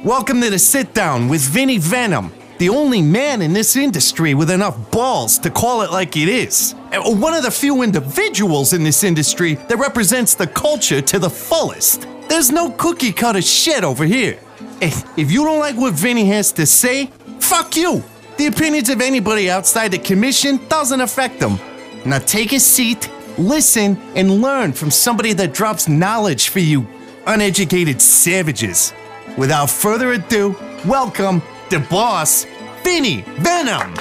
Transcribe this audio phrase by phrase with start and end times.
[0.03, 4.49] Welcome to the sit down with Vinny Venom, the only man in this industry with
[4.49, 6.73] enough balls to call it like it is.
[6.91, 11.29] And One of the few individuals in this industry that represents the culture to the
[11.29, 12.07] fullest.
[12.29, 14.39] There's no cookie cutter shit over here.
[14.81, 17.07] Eh, If you don't like what Vinny has to say,
[17.39, 18.03] fuck you.
[18.37, 21.59] The opinions of anybody outside the commission doesn't affect them.
[22.05, 26.87] Now take a seat, listen, and learn from somebody that drops knowledge for you
[27.27, 28.93] uneducated savages.
[29.37, 32.45] Without further ado, welcome the boss,
[32.83, 33.93] Vinny Venom.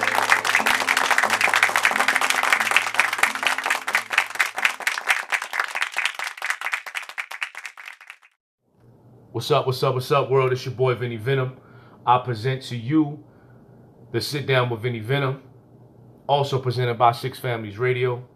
[9.32, 10.52] What's up, what's up, what's up, world?
[10.52, 11.56] It's your boy Vinny Venom.
[12.06, 13.24] I present to you
[14.12, 15.42] the Sit Down with Vinny Venom,
[16.28, 18.28] also presented by Six Families Radio.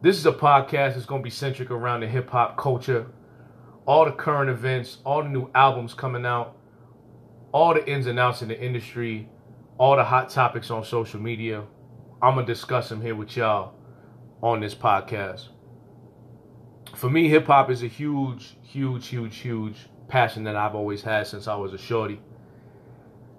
[0.00, 3.06] This is a podcast that's going to be centric around the hip hop culture,
[3.86, 6.56] all the current events, all the new albums coming out,
[7.52, 9.28] all the ins and outs in the industry,
[9.78, 11.64] all the hot topics on social media.
[12.22, 13.74] I'm going to discuss them here with y'all
[14.42, 15.48] on this podcast
[16.94, 21.26] for me, hip hop is a huge, huge, huge, huge passion that I've always had
[21.26, 22.20] since I was a shorty.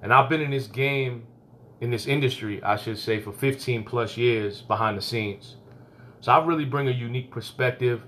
[0.02, 1.28] And I've been in this game,
[1.82, 5.58] in this industry, I should say, for 15 plus years behind the scenes.
[6.22, 8.04] So I really bring a unique perspective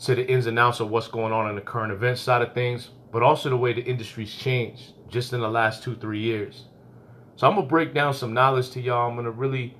[0.00, 2.52] to the ins and outs of what's going on in the current events side of
[2.54, 6.64] things, but also the way the industry's changed just in the last two, three years.
[7.36, 9.08] So I'm gonna break down some knowledge to y'all.
[9.08, 9.76] I'm gonna really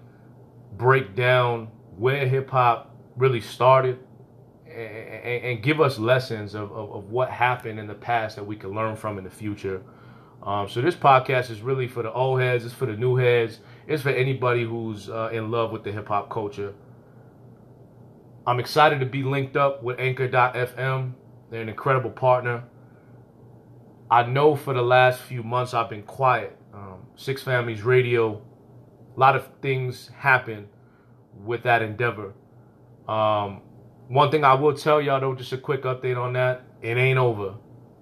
[0.76, 3.98] break down where hip hop really started
[4.66, 8.56] and, and give us lessons of, of, of what happened in the past that we
[8.56, 9.82] can learn from in the future.
[10.42, 13.60] Um, so this podcast is really for the old heads, it's for the new heads,
[13.86, 16.74] it's for anybody who's uh, in love with the hip hop culture.
[18.44, 21.12] I'm excited to be linked up with Anchor.fm.
[21.50, 22.64] They're an incredible partner.
[24.10, 26.58] I know for the last few months I've been quiet.
[26.74, 28.42] Um, Six Families Radio,
[29.16, 30.68] a lot of things happen
[31.44, 32.32] with that endeavor.
[33.08, 33.62] Um,
[34.08, 36.62] one thing I will tell y'all though, just a quick update on that.
[36.82, 37.54] It ain't over.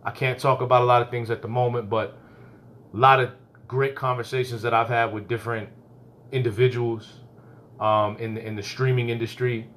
[0.05, 2.19] I can't talk about a lot of things at the moment, but
[2.95, 3.31] a lot of
[3.69, 5.69] great conversations that I've had with different
[6.33, 7.21] individuals
[7.79, 9.69] um, in the, in the streaming industry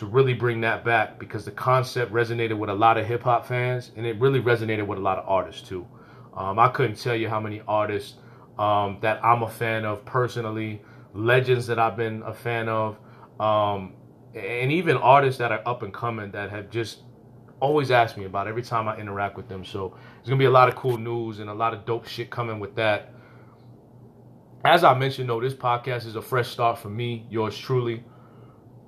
[0.00, 3.44] to really bring that back because the concept resonated with a lot of hip hop
[3.44, 5.86] fans and it really resonated with a lot of artists too.
[6.34, 8.14] Um, I couldn't tell you how many artists
[8.58, 10.80] um, that I'm a fan of personally,
[11.12, 12.98] legends that I've been a fan of,
[13.38, 13.92] um,
[14.34, 17.02] and even artists that are up and coming that have just
[17.60, 19.66] always asked me about every time I interact with them.
[19.66, 22.30] So there's gonna be a lot of cool news and a lot of dope shit
[22.30, 23.12] coming with that.
[24.64, 28.02] As I mentioned, though, this podcast is a fresh start for me, yours truly.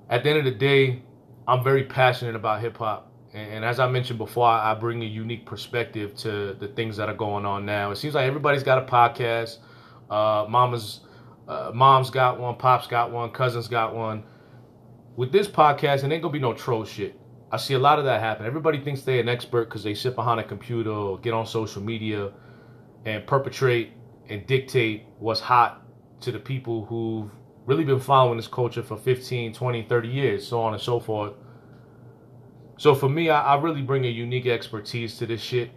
[0.09, 1.01] At the end of the day,
[1.47, 3.11] I'm very passionate about hip hop.
[3.33, 7.09] And, and as I mentioned before, I, bring a unique perspective to the things that
[7.09, 7.91] are going on now.
[7.91, 9.57] It seems like everybody's got a podcast.
[10.09, 11.01] Uh, mama's,
[11.47, 14.23] uh, mom's got one, pop's got one, cousins got one.
[15.15, 17.19] With this podcast, it ain't gonna be no troll shit.
[17.51, 18.45] I see a lot of that happen.
[18.45, 21.83] Everybody thinks they're an expert because they sit behind a computer or get on social
[21.83, 22.31] media
[23.05, 23.91] and perpetrate
[24.29, 25.85] and dictate what's hot
[26.21, 27.29] to the people who've
[27.65, 31.33] really been following this culture for 15, 20, 30 years, so on and so forth.
[32.77, 35.71] So for me, I, I really bring a unique expertise to this shit.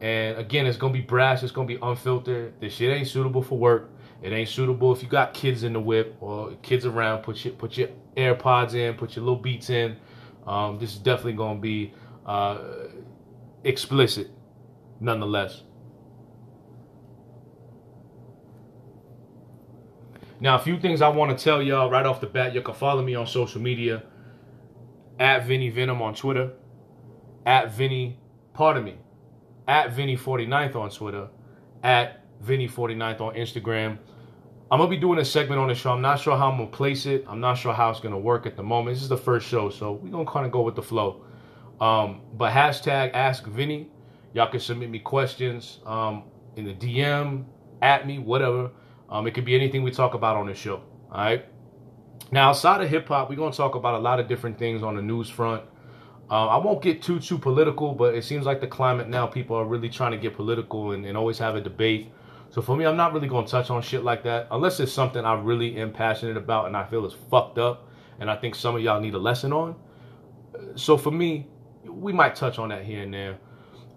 [0.00, 2.60] And again, it's gonna be brash, it's gonna be unfiltered.
[2.60, 3.90] This shit ain't suitable for work.
[4.22, 7.22] It ain't suitable if you got kids in the whip or kids around.
[7.22, 9.96] Put your put your AirPods in, put your little beats in.
[10.46, 11.94] Um, this is definitely gonna be
[12.24, 12.58] uh,
[13.64, 14.30] explicit,
[15.00, 15.62] nonetheless.
[20.38, 22.54] Now, a few things I want to tell y'all right off the bat.
[22.54, 24.02] You can follow me on social media
[25.18, 26.52] at Vinny Venom on Twitter,
[27.46, 28.18] at Vinny,
[28.52, 28.96] pardon me,
[29.66, 31.28] at Vinny 49th on Twitter,
[31.82, 33.98] at Vinny 49th on Instagram.
[34.70, 35.92] I'm gonna be doing a segment on the show.
[35.92, 37.24] I'm not sure how I'm gonna place it.
[37.28, 38.96] I'm not sure how it's gonna work at the moment.
[38.96, 41.24] This is the first show, so we're gonna kind of go with the flow.
[41.80, 43.88] Um, but hashtag Ask Vinny.
[44.34, 46.24] Y'all can submit me questions um,
[46.56, 47.44] in the DM,
[47.80, 48.70] at me, whatever.
[49.08, 50.82] Um, it could be anything we talk about on the show.
[51.10, 51.44] All right.
[52.32, 54.96] Now, outside of hip hop, we're gonna talk about a lot of different things on
[54.96, 55.62] the news front.
[56.28, 59.54] Uh, I won't get too too political, but it seems like the climate now, people
[59.56, 62.10] are really trying to get political and, and always have a debate.
[62.50, 65.24] So for me, I'm not really gonna touch on shit like that unless it's something
[65.24, 67.88] I really am passionate about and I feel is fucked up,
[68.18, 69.76] and I think some of y'all need a lesson on.
[70.74, 71.46] So for me,
[71.84, 73.38] we might touch on that here and there.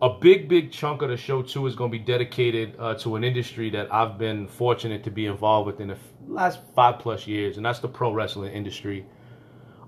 [0.02, 3.16] A big, big chunk of the show too is going to be dedicated uh, to
[3.16, 7.28] an industry that I've been fortunate to be involved with in the last five plus
[7.28, 9.06] years, and that's the pro wrestling industry.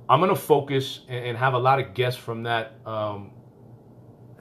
[0.09, 3.31] I'm going to focus and, and have a lot of guests from that um,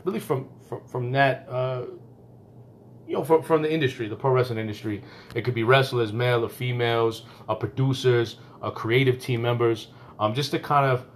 [0.04, 1.84] really from from, from that uh,
[3.06, 5.02] you know from, from the industry the pro wrestling industry
[5.34, 9.88] it could be wrestlers male or females uh, producers uh, creative team members
[10.18, 11.06] um, just to kind of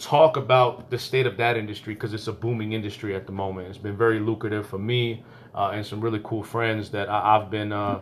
[0.00, 3.68] talk about the state of that industry because it's a booming industry at the moment
[3.68, 5.22] it's been very lucrative for me
[5.54, 8.00] uh, and some really cool friends that I, have been uh,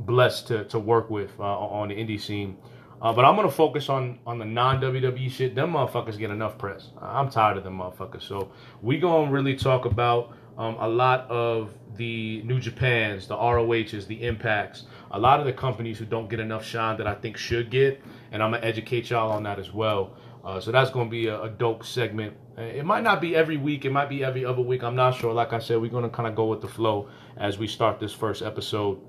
[0.00, 2.56] blessed to, to work with uh, on the indie scene
[3.04, 5.54] uh, but I'm gonna focus on on the non WWE shit.
[5.54, 6.88] Them motherfuckers get enough press.
[7.02, 8.22] I'm tired of them motherfuckers.
[8.22, 8.50] So
[8.80, 14.22] we gonna really talk about um, a lot of the New Japans, the ROHs, the
[14.22, 17.70] Impacts, a lot of the companies who don't get enough shine that I think should
[17.70, 18.00] get,
[18.32, 20.16] and I'm gonna educate y'all on that as well.
[20.44, 22.36] Uh, so that's gonna be a, a dope segment.
[22.58, 23.84] Uh, it might not be every week.
[23.84, 24.82] It might be every other week.
[24.82, 25.32] I'm not sure.
[25.32, 28.12] Like I said, we're gonna kind of go with the flow as we start this
[28.12, 29.00] first episode.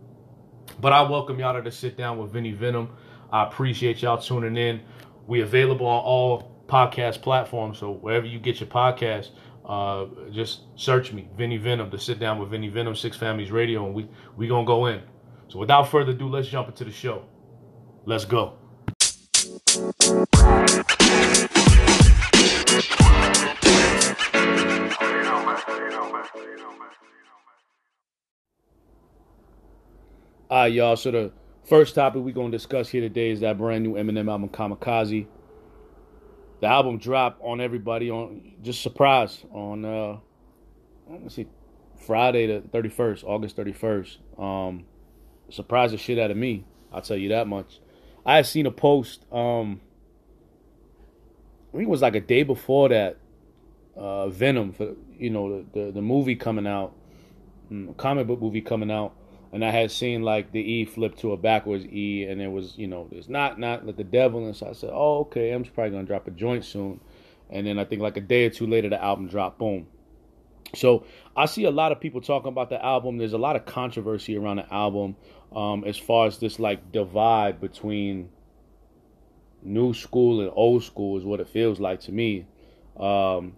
[0.79, 2.89] But I welcome y'all to sit down with Vinny Venom.
[3.31, 4.81] I appreciate y'all tuning in.
[5.27, 9.31] We available on all podcast platforms, so wherever you get your podcast,
[9.65, 13.85] uh, just search me, Vinny Venom, to sit down with Vinny Venom, Six Families Radio,
[13.85, 15.01] and we we gonna go in.
[15.49, 17.25] So without further ado, let's jump into the show.
[18.05, 18.57] Let's go.
[19.75, 19.81] All
[30.49, 30.95] right, y'all.
[30.95, 31.31] So the
[31.65, 35.25] First topic we're gonna discuss here today is that brand new Eminem album Kamikaze.
[36.61, 40.17] The album dropped on everybody on just surprise on uh
[41.09, 41.47] let's see
[42.05, 44.39] Friday the 31st, August 31st.
[44.39, 44.85] Um
[45.49, 46.65] surprised the shit out of me.
[46.93, 47.79] I'll tell you that much.
[48.25, 49.81] I had seen a post um
[51.73, 53.17] I think it was like a day before that
[53.95, 56.93] uh Venom for you know the the, the movie coming out,
[57.71, 59.15] mm, comic book movie coming out
[59.55, 62.77] and I had seen like the E flip to a backwards E, and it was
[62.77, 65.69] you know it's not not like the devil, and so I said, oh okay, M's
[65.69, 66.99] probably gonna drop a joint soon,
[67.49, 69.87] and then I think like a day or two later the album dropped, boom.
[70.75, 71.05] So
[71.35, 73.17] I see a lot of people talking about the album.
[73.17, 75.15] There's a lot of controversy around the album,
[75.55, 78.29] um, as far as this like divide between
[79.63, 82.45] new school and old school is what it feels like to me.
[82.97, 83.55] Um,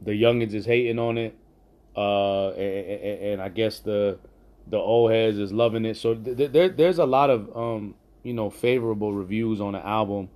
[0.00, 1.36] the youngins is hating on it,
[1.96, 4.18] uh, and, and, I guess the
[4.68, 5.96] the old heads is loving it.
[5.96, 10.28] So th- there, there's a lot of um, you know favorable reviews on the album.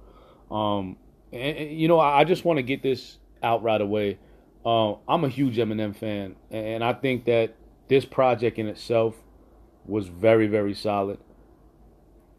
[0.51, 0.97] Um,
[1.33, 4.19] and, and you know, I, I just want to get this out right away.
[4.65, 7.55] Uh, I'm a huge Eminem fan, and I think that
[7.89, 9.17] this project in itself
[9.85, 11.19] was very, very solid.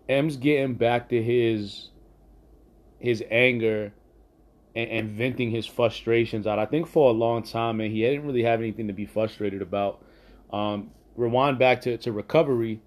[0.08, 1.90] M's getting back to his
[3.00, 3.92] his anger
[4.76, 6.60] and, and venting his frustrations out.
[6.60, 9.62] I think for a long time, man, he didn't really have anything to be frustrated
[9.62, 10.02] about.
[10.52, 12.82] Um, rewind back to, to recovery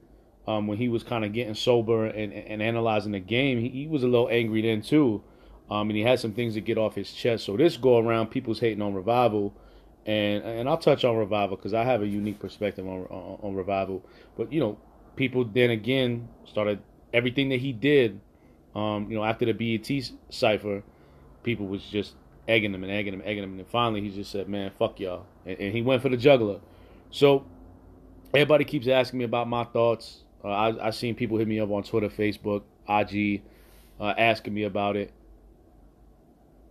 [0.46, 3.86] um, when he was kind of getting sober and, and analyzing the game, he, he
[3.86, 5.22] was a little angry then too.
[5.70, 7.44] Um, and he had some things to get off his chest.
[7.44, 9.52] So this go around, people's hating on revival,
[10.04, 13.54] and and I'll touch on revival because I have a unique perspective on, on, on
[13.54, 14.04] revival.
[14.36, 14.78] But you know,
[15.16, 16.80] people then again started
[17.12, 18.20] everything that he did.
[18.74, 19.90] Um, you know, after the BET
[20.28, 20.82] cipher,
[21.42, 22.14] people was just
[22.46, 25.26] egging him and egging him, egging him, and finally he just said, "Man, fuck y'all,"
[25.44, 26.60] and, and he went for the juggler.
[27.10, 27.44] So
[28.32, 30.22] everybody keeps asking me about my thoughts.
[30.44, 33.42] Uh, I I seen people hit me up on Twitter, Facebook, IG,
[33.98, 35.12] uh, asking me about it,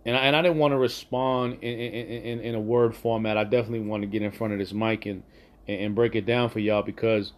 [0.06, 3.36] and I, and I didn't want to respond in, in, in, in a word format.
[3.36, 5.22] I definitely want to get in front of this mic and
[5.68, 7.32] and break it down for y'all because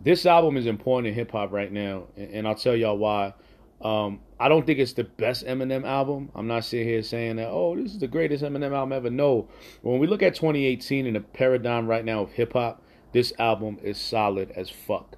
[0.00, 3.34] this album is important in hip hop right now, and I'll tell y'all why.
[3.80, 6.30] Um, I don't think it's the best Eminem album.
[6.34, 9.10] I'm not sitting here saying that, oh, this is the greatest Eminem album ever.
[9.10, 9.48] No.
[9.82, 13.78] When we look at 2018 and the paradigm right now of hip hop, this album
[13.82, 15.16] is solid as fuck.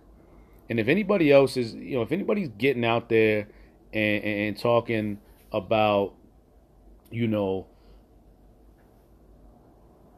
[0.69, 3.49] And if anybody else is, you know, if anybody's getting out there
[3.93, 5.19] and, and, talking
[5.53, 6.15] about,
[7.11, 7.67] you know,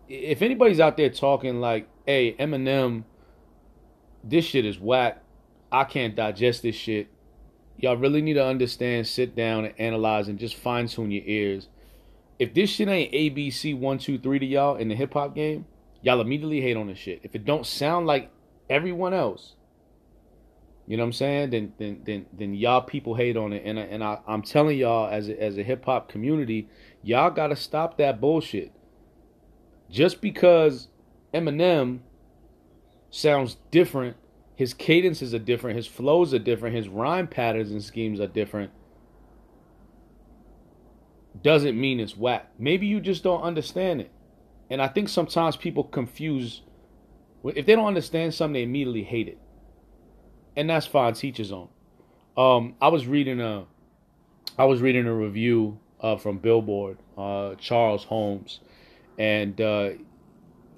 [0.08, 3.04] if anybody's out there talking like, hey, Eminem,
[4.24, 5.22] this shit is whack.
[5.70, 7.08] I can't digest this shit.
[7.76, 11.68] Y'all really need to understand, sit down and analyze and just fine tune your ears.
[12.38, 15.66] If this shit ain't ABC one, two, three to y'all in the hip hop game,
[16.02, 17.20] y'all immediately hate on this shit.
[17.22, 18.30] If it don't sound like
[18.68, 19.54] everyone else,
[20.90, 21.50] you know what I'm saying?
[21.50, 25.08] Then then then then y'all people hate on it, and and I, I'm telling y'all
[25.08, 26.68] as a, as a hip hop community,
[27.00, 28.72] y'all gotta stop that bullshit.
[29.88, 30.88] Just because
[31.32, 32.00] Eminem
[33.08, 34.16] sounds different,
[34.56, 38.72] his cadences are different, his flows are different, his rhyme patterns and schemes are different.
[41.40, 42.50] Doesn't mean it's whack.
[42.58, 44.10] Maybe you just don't understand it.
[44.68, 46.62] And I think sometimes people confuse
[47.44, 49.38] if they don't understand something, they immediately hate it.
[50.56, 51.68] And that's fine, teachers on.
[52.36, 53.66] Um, I was reading a
[54.58, 58.60] I was reading a review uh, from Billboard, uh, Charles Holmes,
[59.18, 59.90] and uh,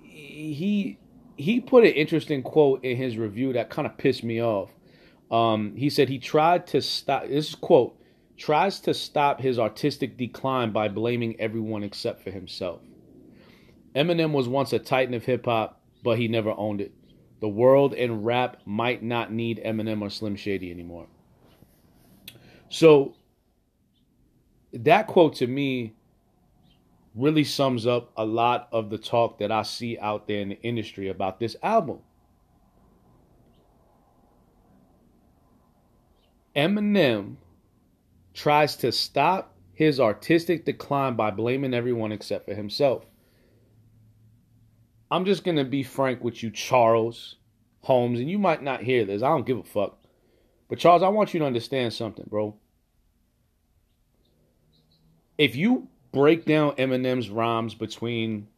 [0.02, 0.98] he
[1.36, 4.70] he put an interesting quote in his review that kind of pissed me off.
[5.30, 7.26] Um, he said he tried to stop.
[7.28, 7.98] This is quote
[8.36, 12.80] tries to stop his artistic decline by blaming everyone except for himself.
[13.94, 16.92] Eminem was once a titan of hip hop, but he never owned it.
[17.42, 21.08] The world and rap might not need Eminem or Slim Shady anymore.
[22.68, 23.16] So
[24.72, 25.96] that quote to me
[27.16, 30.62] really sums up a lot of the talk that I see out there in the
[30.62, 31.98] industry about this album.
[36.54, 37.38] Eminem
[38.34, 43.04] tries to stop his artistic decline by blaming everyone except for himself.
[45.12, 47.36] I'm just going to be frank with you, Charles
[47.82, 49.22] Holmes, and you might not hear this.
[49.22, 49.98] I don't give a fuck.
[50.70, 52.56] But, Charles, I want you to understand something, bro.
[55.36, 58.48] If you break down Eminem's rhymes between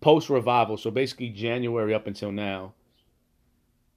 [0.00, 2.74] post revival, so basically January up until now,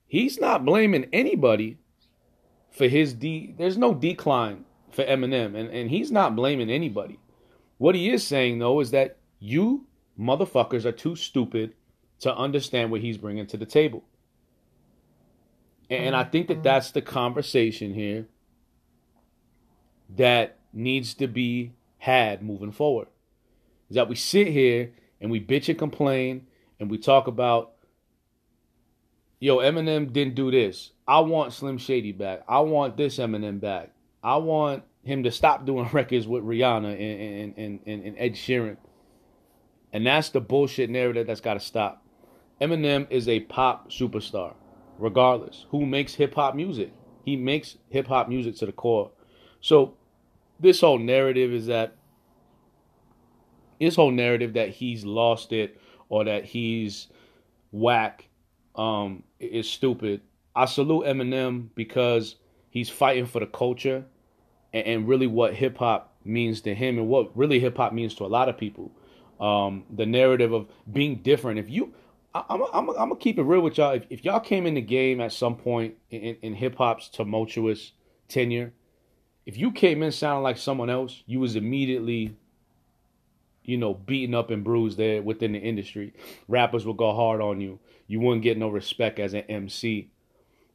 [0.08, 1.78] he's not blaming anybody
[2.72, 7.20] for his de there's no decline for Eminem and, and he's not blaming anybody.
[7.78, 9.86] What he is saying though is that you
[10.20, 11.74] motherfuckers are too stupid
[12.20, 14.04] to understand what he's bringing to the table.
[15.90, 16.64] And I think that mm-hmm.
[16.64, 18.28] that's the conversation here
[20.16, 23.08] that needs to be had moving forward.
[23.90, 26.48] Is that we sit here and we bitch and complain
[26.80, 27.74] and we talk about,
[29.40, 30.92] yo, Eminem didn't do this.
[31.08, 32.44] I want Slim Shady back.
[32.48, 33.92] I want this Eminem back.
[34.22, 38.78] I want him to stop doing records with Rihanna and, and, and, and Ed Sheeran.
[39.92, 42.06] And that's the bullshit narrative that's got to stop.
[42.62, 44.54] Eminem is a pop superstar,
[44.98, 45.66] regardless.
[45.70, 46.94] Who makes hip hop music?
[47.24, 49.12] He makes hip hop music to the core.
[49.62, 49.96] So
[50.60, 51.96] this whole narrative is that
[53.80, 55.80] his whole narrative that he's lost it
[56.10, 57.08] or that he's
[57.72, 58.28] whack
[58.76, 60.22] um, is stupid.
[60.56, 62.36] I salute Eminem because
[62.70, 64.06] he's fighting for the culture
[64.74, 68.14] and, and really what hip hop means to him and what really hip hop means
[68.16, 68.92] to a lot of people.
[69.40, 71.60] Um, the narrative of being different.
[71.60, 71.94] If you,
[72.34, 73.94] I, am I'm, I'm gonna keep it real with y'all.
[73.94, 77.94] If, if y'all came in the game at some point in, in hip hop's tumultuous
[78.28, 78.74] tenure,
[79.46, 82.36] if you came in sounding like someone else, you was immediately,
[83.64, 86.14] you know, beaten up and bruised there within the industry.
[86.48, 87.80] Rappers would go hard on you.
[88.08, 90.12] You wouldn't get no respect as an MC.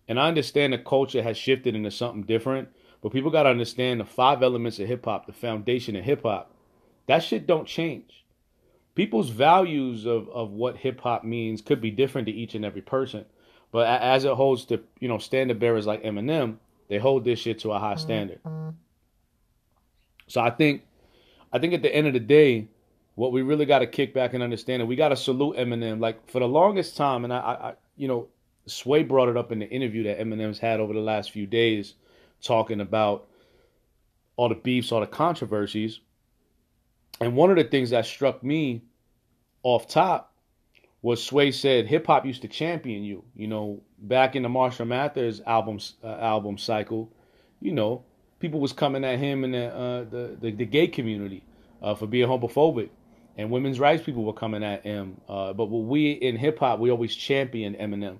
[0.08, 2.68] And I understand the culture has shifted into something different,
[3.00, 6.22] but people got to understand the five elements of hip hop, the foundation of hip
[6.22, 6.52] hop.
[7.06, 8.23] That shit don't change.
[8.94, 12.82] People's values of, of what hip hop means could be different to each and every
[12.82, 13.24] person.
[13.72, 16.58] But as it holds to, you know, standard bearers like Eminem,
[16.88, 18.38] they hold this shit to a high standard.
[20.28, 20.82] So I think
[21.52, 22.68] I think at the end of the day,
[23.14, 26.00] what we really got to kick back and understand, and we got to salute Eminem.
[26.00, 28.28] Like for the longest time, and I, I, you know,
[28.66, 31.94] Sway brought it up in the interview that Eminem's had over the last few days
[32.42, 33.26] talking about
[34.36, 36.00] all the beefs, all the controversies.
[37.20, 38.82] And one of the things that struck me
[39.62, 40.34] off top
[41.02, 43.24] was Sway said hip hop used to champion you.
[43.36, 47.12] You know, back in the Marshall Mathers album uh, album cycle,
[47.60, 48.04] you know,
[48.40, 51.44] people was coming at him in the uh, the, the, the gay community
[51.82, 52.88] uh, for being homophobic,
[53.36, 55.20] and women's rights people were coming at him.
[55.28, 58.18] Uh, but we in hip hop, we always championed Eminem.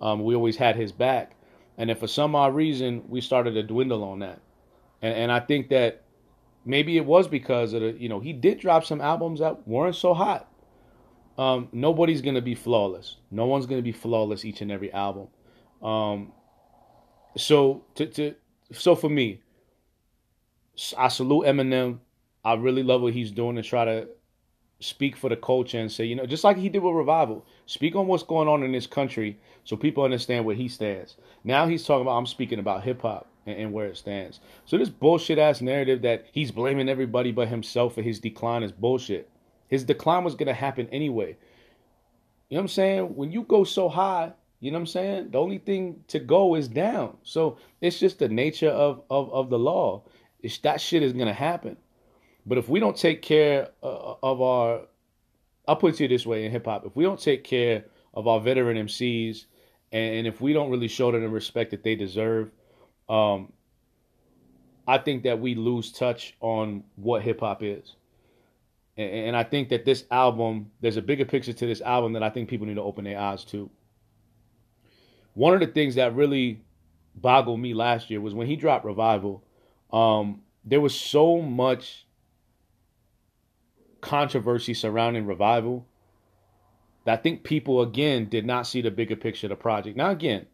[0.00, 1.32] Um, we always had his back.
[1.78, 4.40] And if for some odd reason we started to dwindle on that,
[5.02, 6.02] and and I think that
[6.66, 9.96] maybe it was because of the you know he did drop some albums that weren't
[9.96, 10.50] so hot.
[11.38, 13.16] Um, nobody's gonna be flawless.
[13.30, 15.28] No one's gonna be flawless each and every album.
[15.82, 16.32] Um,
[17.36, 18.34] so to to
[18.72, 19.42] so for me,
[20.98, 22.00] I salute Eminem.
[22.44, 24.08] I really love what he's doing to try to
[24.78, 27.96] speak for the culture and say, you know, just like he did with Revival, speak
[27.96, 31.16] on what's going on in this country so people understand where he stands.
[31.44, 34.40] Now he's talking about, I'm speaking about hip hop and, and, where it stands.
[34.64, 38.72] So this bullshit ass narrative that he's blaming everybody but himself for his decline is
[38.72, 39.30] bullshit.
[39.68, 41.36] His decline was to happen anyway.
[42.48, 43.16] You know what I'm saying?
[43.16, 45.30] When you go so high, you know what I'm saying?
[45.30, 47.16] The only thing to go is down.
[47.22, 50.04] So it's just the nature of, of, of the law.
[50.40, 51.76] It's, that shit is to happen.
[52.46, 54.82] But if we don't take care uh, of our,
[55.66, 57.84] I'll put it to you this way in hip hop, if we don't take care
[58.14, 59.46] of our veteran MCs,
[59.92, 62.50] and, if we don't really show them the respect that they deserve,
[63.08, 63.52] um,
[64.86, 67.96] I think that we lose touch on what hip hop is.
[68.96, 72.22] And, and I think that this album, there's a bigger picture to this album that
[72.22, 73.70] I think people need to open their eyes to.
[75.34, 76.62] One of the things that really
[77.14, 79.42] boggled me last year was when he dropped Revival.
[79.92, 82.06] Um, there was so much
[84.00, 85.86] controversy surrounding revival
[87.04, 89.96] that I think people again did not see the bigger picture of the project.
[89.96, 90.46] Now again,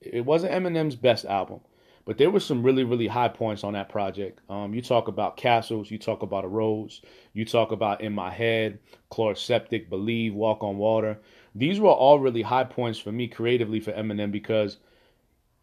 [0.00, 1.60] it wasn't Eminem's best album,
[2.06, 4.40] but there were some really really high points on that project.
[4.48, 7.02] Um, you talk about Castles, you talk about a Rose,
[7.34, 8.78] you talk about In My Head,
[9.10, 11.18] Chloraseptic, Believe, Walk on Water.
[11.54, 14.78] These were all really high points for me creatively for Eminem because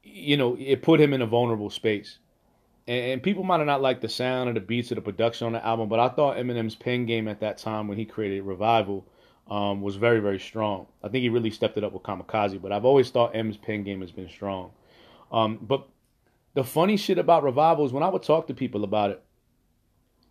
[0.03, 2.19] you know it put him in a vulnerable space.
[2.85, 5.53] And, people might have not liked the sound or the beats or the production on
[5.53, 9.07] the album, but I thought Eminem's pen game at that time when he created Revival
[9.49, 10.87] um, was very, very strong.
[11.01, 13.83] I think he really stepped it up with Kamikaze, but I've always thought M's pen
[13.83, 14.71] game has been strong.
[15.31, 15.87] Um, but
[16.53, 19.23] the funny shit about Revival is when I would talk to people about it,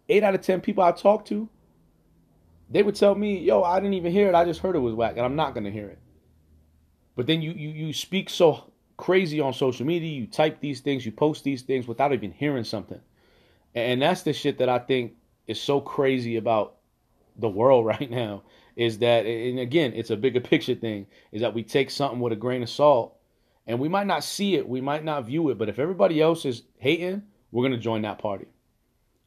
[0.08, 1.48] eight out of ten people I talked to,
[2.70, 4.34] they would tell me, "Yo, I didn't even hear it.
[4.34, 5.98] I just heard it was whack, and I'm not gonna hear it."
[7.16, 10.10] But then you you you speak so crazy on social media.
[10.10, 13.00] You type these things, you post these things without even hearing something.
[13.74, 15.14] And that's the shit that I think
[15.46, 16.76] is so crazy about
[17.36, 18.42] the world right now
[18.76, 22.32] is that and again, it's a bigger picture thing, is that we take something with
[22.32, 23.16] a grain of salt
[23.66, 26.44] and we might not see it, we might not view it, but if everybody else
[26.44, 28.46] is hating, we're gonna join that party.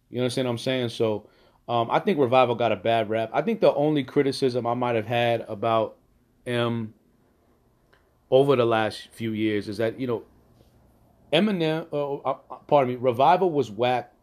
[0.10, 0.90] You understand what I'm saying?
[0.90, 1.30] So
[1.68, 3.30] um, I think Revival got a bad rap.
[3.34, 5.98] I think the only criticism I might have had about
[6.46, 6.94] M
[8.30, 10.24] over the last few years is that you know
[11.34, 12.34] Eminem, uh, uh,
[12.68, 14.14] pardon me, Revival was whack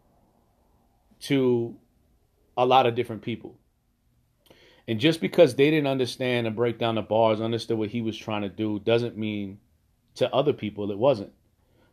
[1.21, 1.77] to
[2.57, 3.57] a lot of different people.
[4.89, 8.17] And just because they didn't understand and break down the bars, understood what he was
[8.17, 9.59] trying to do, doesn't mean
[10.17, 11.33] to other people it wasn't.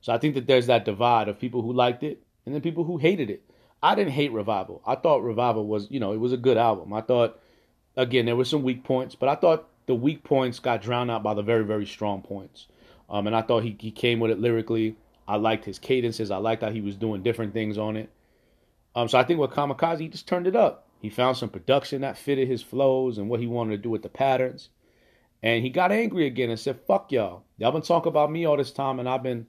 [0.01, 2.83] So I think that there's that divide of people who liked it and then people
[2.83, 3.43] who hated it.
[3.81, 4.81] I didn't hate Revival.
[4.85, 6.93] I thought Revival was, you know, it was a good album.
[6.93, 7.39] I thought,
[7.95, 11.23] again, there were some weak points, but I thought the weak points got drowned out
[11.23, 12.67] by the very, very strong points.
[13.09, 14.95] Um, and I thought he, he came with it lyrically.
[15.27, 16.31] I liked his cadences.
[16.31, 18.09] I liked how he was doing different things on it.
[18.95, 20.87] Um, so I think with Kamikaze, he just turned it up.
[21.01, 24.03] He found some production that fitted his flows and what he wanted to do with
[24.03, 24.69] the patterns.
[25.41, 27.43] And he got angry again and said, fuck y'all.
[27.57, 29.47] Y'all been talking about me all this time and I've been,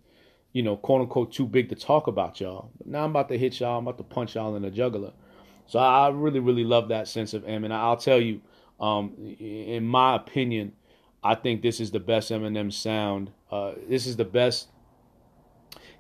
[0.53, 2.71] you know, quote unquote, too big to talk about y'all.
[2.79, 3.79] But now I'm about to hit y'all.
[3.79, 5.13] I'm about to punch y'all in the jugular.
[5.67, 7.65] So I really, really love that sense of him.
[7.65, 8.41] And I'll tell you,
[8.81, 10.73] um, in my opinion,
[11.23, 13.31] I think this is the best Eminem sound.
[13.51, 14.69] Uh, this is the best.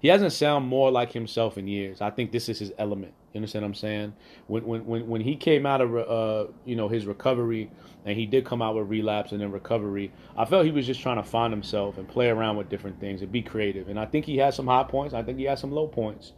[0.00, 2.00] He hasn't sound more like himself in years.
[2.00, 3.12] I think this is his element.
[3.32, 4.12] You understand what I'm saying?
[4.48, 7.70] When when when when he came out of uh you know his recovery
[8.04, 11.00] and he did come out with relapse and then recovery, I felt he was just
[11.00, 13.88] trying to find himself and play around with different things and be creative.
[13.88, 15.14] And I think he had some high points.
[15.14, 16.32] I think he had some low points.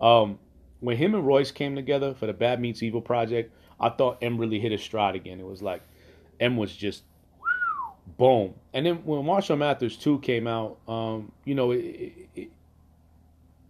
[0.00, 0.38] Um,
[0.80, 4.38] when him and Royce came together for the Bad Meets Evil project, I thought M
[4.38, 5.40] really hit his stride again.
[5.40, 5.82] It was like
[6.38, 7.02] M was just
[8.18, 8.54] boom.
[8.72, 12.50] And then when Marshall Mathers 2 came out, um, you know, it, it,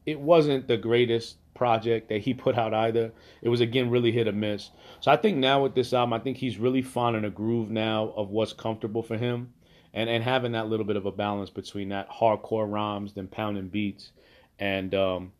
[0.04, 3.12] it wasn't the greatest project that he put out either.
[3.42, 4.70] It was again really hit or miss.
[5.00, 8.12] So I think now with this album, I think he's really finding a groove now
[8.16, 9.52] of what's comfortable for him,
[9.92, 13.68] and and having that little bit of a balance between that hardcore rhymes and pounding
[13.68, 14.12] beats,
[14.58, 15.32] and um,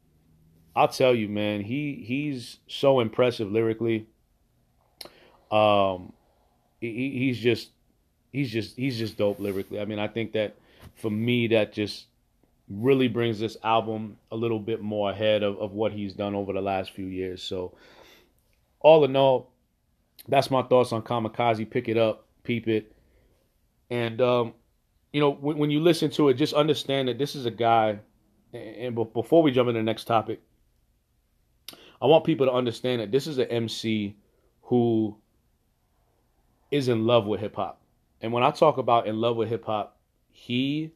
[0.75, 4.07] I'll tell you, man, he he's so impressive lyrically.
[5.51, 6.13] Um,
[6.81, 7.71] he, he's just
[8.33, 9.81] he's just he's just dope lyrically.
[9.81, 10.57] I mean, I think that
[10.95, 12.07] for me that just
[12.69, 16.53] really brings this album a little bit more ahead of, of what he's done over
[16.53, 17.43] the last few years.
[17.43, 17.77] So
[18.81, 19.53] all in all,
[20.29, 21.69] that's my thoughts on Kamikaze.
[21.71, 22.93] Pick it up, peep it.
[23.91, 24.55] And um,
[25.13, 28.01] you know, when, when you listen to it, just understand that this is a guy
[28.57, 30.41] and before we jump into the next topic,
[32.01, 34.17] I want people to understand that this is an MC
[34.63, 35.17] who
[36.71, 37.81] is in love with hip hop.
[38.21, 39.99] And when I talk about in love with hip hop,
[40.31, 40.93] he,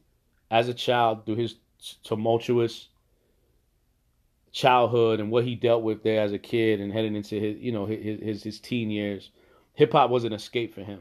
[0.51, 1.55] as a child, through his
[2.03, 2.89] tumultuous
[4.51, 7.71] childhood and what he dealt with there as a kid and heading into his, you
[7.71, 9.31] know, his his, his teen years,
[9.73, 10.99] hip hop was an escape for him.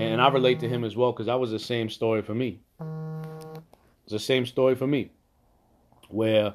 [0.00, 2.60] And I relate to him as well because that was the same story for me.
[4.04, 5.10] It's the same story for me,
[6.08, 6.54] where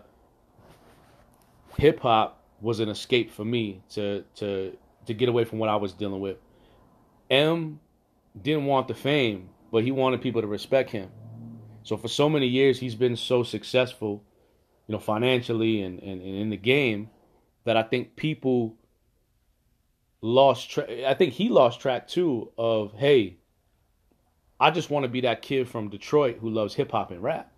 [1.78, 5.76] hip hop was an escape for me to to to get away from what I
[5.76, 6.38] was dealing with.
[7.30, 7.82] M
[8.42, 11.12] didn't want the fame, but he wanted people to respect him.
[11.84, 14.24] So for so many years, he's been so successful,
[14.88, 17.10] you know, financially and, and, and in the game
[17.66, 18.76] that I think people
[20.22, 20.90] lost track.
[20.90, 23.38] I think he lost track too of, hey,
[24.60, 27.52] I just want to be that kid from Detroit who loves hip hop and rap.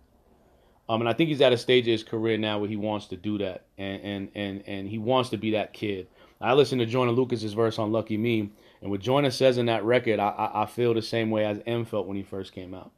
[0.88, 3.06] Um, and I think he's at a stage of his career now where he wants
[3.06, 6.06] to do that, and and and and he wants to be that kid.
[6.40, 9.84] I listened to Joyner Lucas's verse on Lucky Me, and what Joyner says in that
[9.84, 12.72] record, I, I, I feel the same way as M felt when he first came
[12.72, 12.92] out.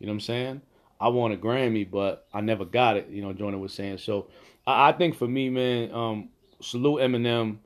[0.00, 0.60] You know what I'm saying?
[1.00, 3.08] I won a Grammy, but I never got it.
[3.10, 3.98] You know, Joyner was saying.
[3.98, 4.26] So
[4.66, 6.28] I, I think for me, man, um,
[6.60, 7.58] salute Eminem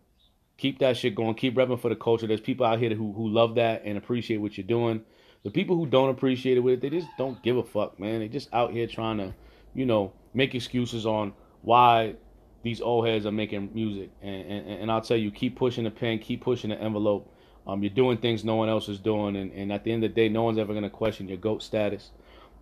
[0.57, 1.35] Keep that shit going.
[1.35, 2.27] Keep repping for the culture.
[2.27, 5.03] There's people out here who who love that and appreciate what you're doing.
[5.43, 8.21] The people who don't appreciate it with it, they just don't give a fuck, man.
[8.21, 9.35] They just out here trying to,
[9.75, 12.15] you know, make excuses on why
[12.63, 14.11] these old heads are making music.
[14.23, 17.31] And, and, and I'll tell you, keep pushing the pen, keep pushing the envelope.
[17.67, 20.11] Um, you're doing things no one else is doing, and, and at the end of
[20.11, 22.11] the day, no one's ever gonna question your goat status.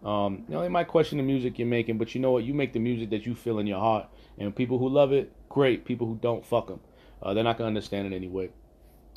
[0.04, 2.44] Um, you know, they might question the music you're making, but you know what?
[2.44, 5.32] You make the music that you feel in your heart, and people who love it,
[5.48, 5.84] great.
[5.84, 6.80] People who don't, fuck them.
[7.22, 8.50] Uh, they're not gonna understand it anyway.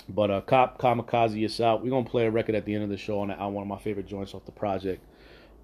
[0.08, 1.84] But uh, Cop Kamikaze is out.
[1.84, 3.67] We're gonna play a record at the end of the show on, on one of
[3.67, 5.04] my favorite joints off the project.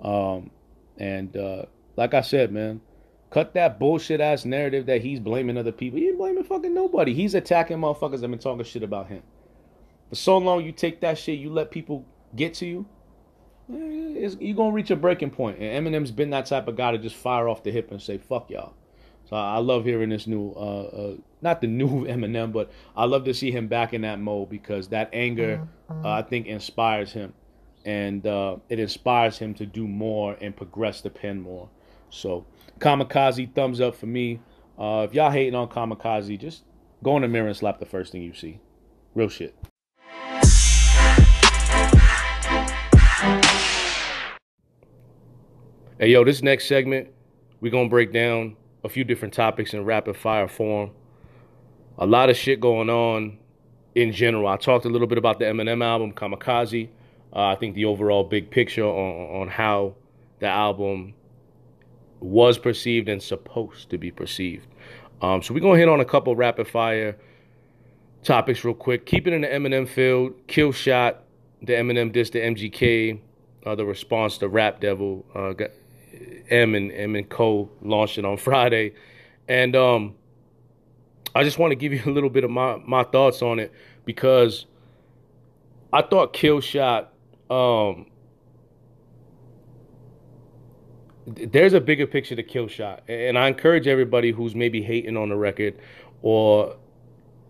[0.01, 0.49] Um,
[0.97, 2.81] and uh, like I said, man,
[3.29, 5.99] cut that bullshit ass narrative that he's blaming other people.
[5.99, 7.13] He ain't blaming fucking nobody.
[7.13, 9.21] He's attacking motherfuckers that been talking shit about him.
[10.09, 12.05] For so long, you take that shit, you let people
[12.35, 12.85] get to you.
[14.39, 15.59] You're gonna reach a breaking point.
[15.59, 18.17] And Eminem's been that type of guy to just fire off the hip and say
[18.17, 18.73] "fuck y'all."
[19.31, 23.23] So I love hearing this new, uh, uh, not the new Eminem, but I love
[23.25, 27.33] to see him back in that mode because that anger, uh, I think, inspires him,
[27.85, 31.69] and uh, it inspires him to do more and progress the pen more.
[32.09, 32.45] So
[32.79, 34.41] Kamikaze, thumbs up for me.
[34.77, 36.63] Uh, if y'all hating on Kamikaze, just
[37.01, 38.59] go in the mirror and slap the first thing you see.
[39.15, 39.55] Real shit.
[46.01, 47.09] Hey, yo, this next segment,
[47.59, 50.89] we're to break down a few different topics in rapid fire form.
[51.99, 53.37] A lot of shit going on
[53.93, 54.47] in general.
[54.47, 56.89] I talked a little bit about the Eminem album, Kamikaze.
[57.31, 59.93] Uh, I think the overall big picture on, on how
[60.39, 61.13] the album
[62.19, 64.65] was perceived and supposed to be perceived.
[65.21, 67.15] Um, so we're to hit on a couple rapid fire
[68.23, 69.05] topics real quick.
[69.05, 70.33] Keep it in the Eminem field.
[70.47, 71.25] Kill shot.
[71.61, 73.19] The Eminem diss the MGK.
[73.63, 75.23] Uh, the response to Rap Devil.
[75.35, 75.53] Uh,
[76.51, 78.93] M and M and Co launched it on Friday,
[79.47, 80.15] and um,
[81.33, 83.71] I just want to give you a little bit of my my thoughts on it
[84.05, 84.65] because
[85.91, 87.13] I thought Kill Shot.
[87.49, 88.07] Um,
[91.25, 95.29] there's a bigger picture to Kill Shot, and I encourage everybody who's maybe hating on
[95.29, 95.79] the record
[96.21, 96.75] or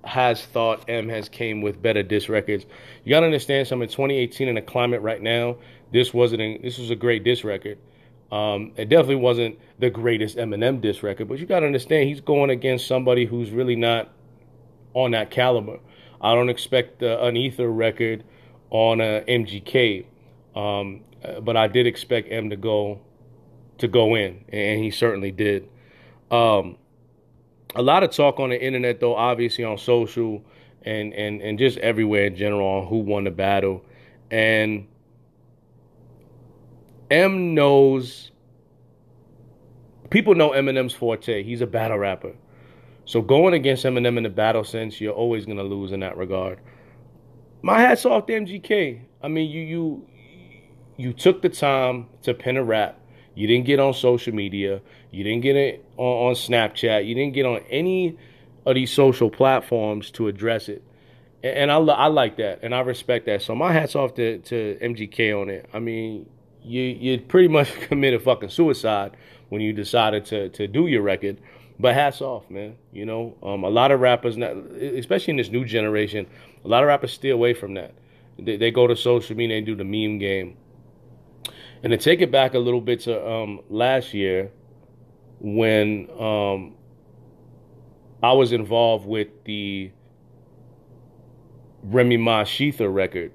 [0.04, 2.66] has thought M has came with better disc records.
[3.04, 3.88] You gotta understand something.
[3.88, 5.58] 2018 in the climate right now,
[5.92, 6.42] this wasn't.
[6.42, 7.78] A, this was a great disc record.
[8.32, 12.22] Um, it definitely wasn't the greatest Eminem diss record, but you got to understand he's
[12.22, 14.10] going against somebody who's really not
[14.94, 15.80] on that caliber.
[16.22, 18.24] I don't expect uh, an Ether record
[18.70, 20.06] on a MGK,
[20.56, 21.02] um,
[21.42, 23.02] but I did expect M to go
[23.80, 25.68] to go in, and he certainly did.
[26.30, 26.78] Um,
[27.76, 30.44] a lot of talk on the internet, though, obviously on social
[30.84, 33.84] and and and just everywhere in general on who won the battle,
[34.30, 34.88] and
[37.12, 38.32] M knows
[40.10, 41.44] people know Eminem's forte.
[41.44, 42.34] He's a battle rapper.
[43.06, 46.60] So going against Eminem in the battle sense, you're always gonna lose in that regard.
[47.62, 49.02] My hat's off to MGK.
[49.22, 50.08] I mean, you you
[50.98, 52.98] you took the time to pen a rap.
[53.36, 54.82] You didn't get on social media.
[55.10, 57.06] You didn't get it on, on Snapchat.
[57.06, 58.18] You didn't get on any
[58.66, 60.84] of these social platforms to address it.
[61.44, 63.42] And, and I, I like that, and I respect that.
[63.42, 65.68] So my hat's off to, to MGK on it.
[65.74, 66.30] I mean,
[66.64, 69.16] you you pretty much committed fucking suicide
[69.50, 71.38] when you decided to to do your record.
[71.80, 72.76] But hats off, man.
[72.92, 76.28] You know, um, a lot of rappers, especially in this new generation,
[76.64, 77.96] a lot of rappers stay away from that.
[78.38, 80.58] They, they go to social media and do the meme game.
[81.84, 84.52] And to take it back a little bit to um, last year,
[85.40, 86.76] when um,
[88.22, 89.92] I was involved with the
[91.84, 93.32] Remy Ma Shether record,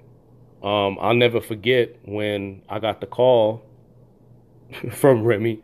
[0.63, 3.65] um, I'll never forget when I got the call
[4.91, 5.63] from Remy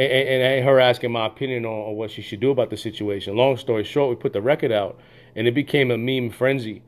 [0.00, 2.76] and, and, and, her asking my opinion on, on, what she should do about the
[2.76, 3.36] situation.
[3.36, 4.98] Long story short, we put the record out
[5.36, 6.82] and it became a meme frenzy.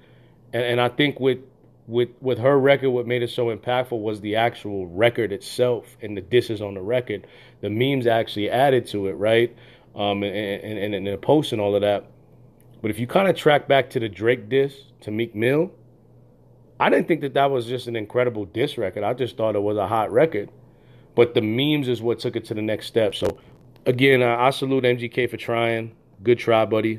[0.52, 1.38] And, and I think with
[1.86, 6.16] with with her record, what made it so impactful was the actual record itself and
[6.16, 7.26] the disses on the record.
[7.60, 9.54] The memes actually added to it, right?
[9.94, 12.06] Um, and, and, and the post and all of that.
[12.80, 15.70] But if you kind of track back to the Drake diss to Meek Mill,
[16.82, 19.04] I didn't think that that was just an incredible diss record.
[19.04, 20.50] I just thought it was a hot record.
[21.14, 23.14] But the memes is what took it to the next step.
[23.14, 23.38] So,
[23.86, 25.94] again, uh, I salute MGK for trying.
[26.24, 26.98] Good try, buddy.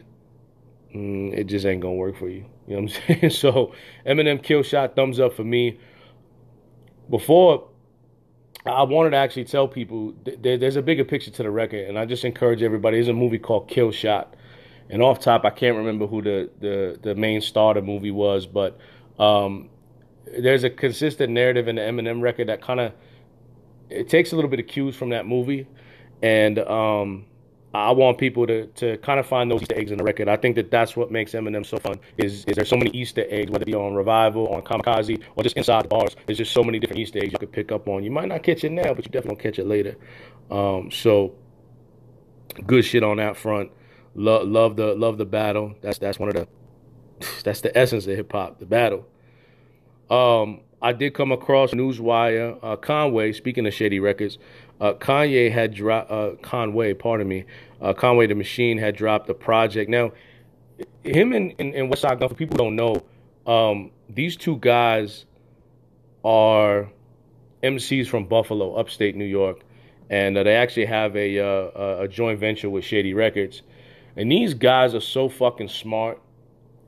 [0.96, 2.46] Mm, it just ain't gonna work for you.
[2.66, 3.32] You know what I'm saying?
[3.32, 3.74] So,
[4.06, 5.78] Eminem kill shot, thumbs up for me.
[7.10, 7.68] Before,
[8.66, 12.00] I wanted to actually tell people th- there's a bigger picture to the record, and
[12.00, 12.96] I just encourage everybody.
[12.96, 14.34] There's a movie called Kill Shot,
[14.90, 18.12] and off top, I can't remember who the the, the main star of the movie
[18.12, 18.80] was, but
[19.20, 19.70] um,
[20.40, 22.94] there's a consistent narrative in the Eminem record that kind of
[23.90, 25.68] it takes a little bit of cues from that movie,
[26.22, 27.26] and um,
[27.76, 30.28] I want people to, to kind of find those Easter eggs in the record.
[30.28, 32.00] I think that that's what makes Eminem so fun.
[32.18, 35.44] Is is there so many Easter eggs, whether it be on Revival, on Kamikaze, or
[35.44, 36.16] just inside the bars.
[36.26, 38.04] There's just so many different Easter eggs you could pick up on.
[38.04, 39.96] You might not catch it now, but you definitely catch it later.
[40.52, 41.36] Um, so
[42.68, 43.72] good shit on that front.
[44.16, 45.74] Love love the love the battle.
[45.82, 46.48] That's that's one of the
[47.44, 49.06] that's the essence of hip hop, the battle.
[50.10, 53.32] Um, I did come across Newswire uh, Conway.
[53.32, 54.38] Speaking of Shady Records,
[54.82, 56.94] uh, Kanye had dropped uh, Conway.
[56.94, 57.46] Pardon me,
[57.82, 59.90] uh, Conway the Machine had dropped the project.
[59.90, 60.12] Now,
[61.04, 62.30] him and, and, and Westside Gunn.
[62.30, 63.04] For people who don't know,
[63.52, 65.26] um, these two guys
[66.26, 66.90] are
[67.64, 69.62] MCs from Buffalo, upstate New York,
[70.10, 73.62] and uh, they actually have a uh, a joint venture with Shady Records.
[74.18, 76.20] And these guys are so fucking smart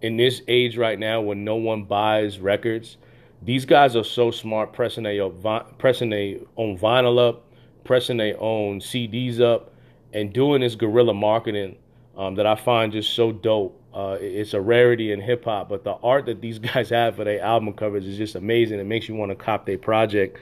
[0.02, 2.98] in this age right now when no one buys records,
[3.42, 5.30] these guys are so smart pressing their
[5.78, 7.44] pressing their own vinyl up,
[7.84, 9.72] pressing their own CDs up,
[10.14, 11.78] and doing this guerrilla marketing
[12.18, 13.82] um, that I find just so dope.
[13.94, 17.24] Uh, it's a rarity in hip hop, but the art that these guys have for
[17.24, 18.80] their album covers is just amazing.
[18.80, 20.38] It makes you want to cop their project.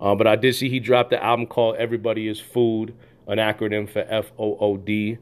[0.00, 2.94] Uh, but I did see he dropped the album called "Everybody Is Food,"
[3.26, 5.18] an acronym for F O O D.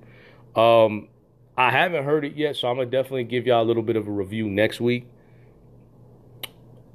[0.56, 1.08] Um,
[1.56, 4.08] I haven't heard it yet, so I'm gonna definitely give y'all a little bit of
[4.08, 5.06] a review next week.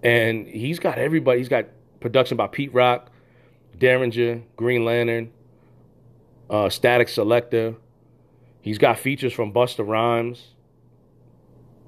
[0.03, 1.39] And he's got everybody.
[1.39, 1.65] He's got
[1.99, 3.09] production by Pete Rock,
[3.77, 5.31] Daringer, Green Lantern,
[6.49, 7.75] uh, Statik Selektah.
[8.61, 10.55] He's got features from Busta Rhymes,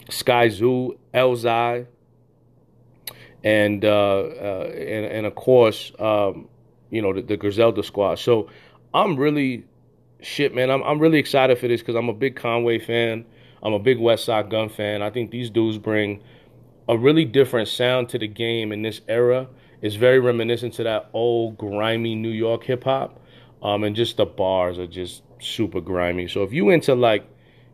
[0.10, 1.88] Skyzoo, Elzhi,
[3.43, 6.47] and, uh, uh, and and of course, um,
[6.89, 8.19] you know the, the Griselda Squad.
[8.19, 8.49] So
[8.93, 9.65] I'm really
[10.21, 13.25] shit, man, I'm I'm really excited for this because I'm a big Conway fan.
[13.63, 15.01] I'm a big Westside Gunn fan.
[15.01, 16.21] I think these dudes bring
[16.88, 19.47] a really different sound to the game in this era.
[19.81, 23.19] It's very reminiscent to that old grimy New York hip hop.
[23.63, 26.27] Um, and just the bars are just super grimy.
[26.27, 27.23] So if you into like,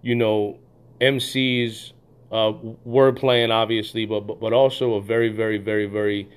[0.01, 0.59] you know,
[0.99, 1.93] MCs,
[2.31, 2.51] uh,
[2.83, 6.29] word playing obviously, but, but but also a very very very very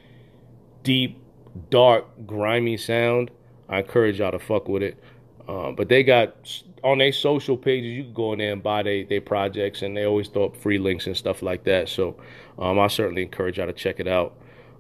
[0.85, 1.21] deep,
[1.69, 3.31] dark, grimy sound,
[3.69, 5.03] I encourage y'all to fuck with it.
[5.51, 6.37] Uh, but they got
[6.85, 9.97] on their social pages, you can go in there and buy their they projects, and
[9.97, 11.89] they always throw up free links and stuff like that.
[11.89, 12.17] So
[12.57, 14.39] um, I certainly encourage y'all to check it out.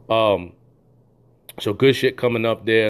[0.08, 0.52] Um,
[1.58, 2.88] so good shit coming up there.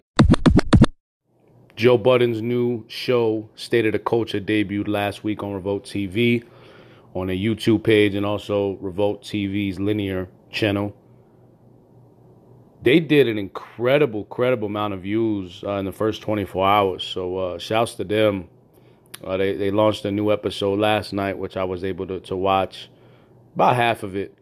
[1.75, 6.45] Joe Budden's new show, State of the Culture, debuted last week on Revolt TV,
[7.15, 10.95] on a YouTube page, and also Revolt TV's linear channel
[12.81, 17.03] they did an incredible, incredible amount of views uh, in the first 24 hours.
[17.03, 18.49] So uh, shouts to them.
[19.23, 22.35] Uh, they they launched a new episode last night, which I was able to to
[22.35, 22.89] watch
[23.53, 24.35] about half of it.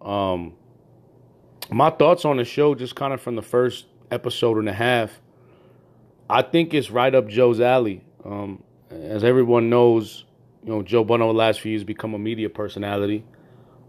[0.00, 0.54] Um,
[1.70, 5.20] my thoughts on the show, just kind of from the first episode and a half,
[6.28, 8.04] I think it's right up Joe's alley.
[8.24, 10.24] Um, as everyone knows,
[10.64, 13.24] you know Joe over the last few years become a media personality.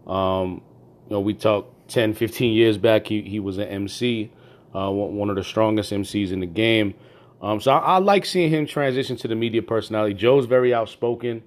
[0.06, 0.62] Um,
[1.08, 4.30] you know, we talk 10, 15 years back, he, he was an MC,
[4.74, 6.94] uh, one of the strongest MCs in the game.
[7.40, 10.14] Um, so I, I, like seeing him transition to the media personality.
[10.14, 11.42] Joe's very outspoken.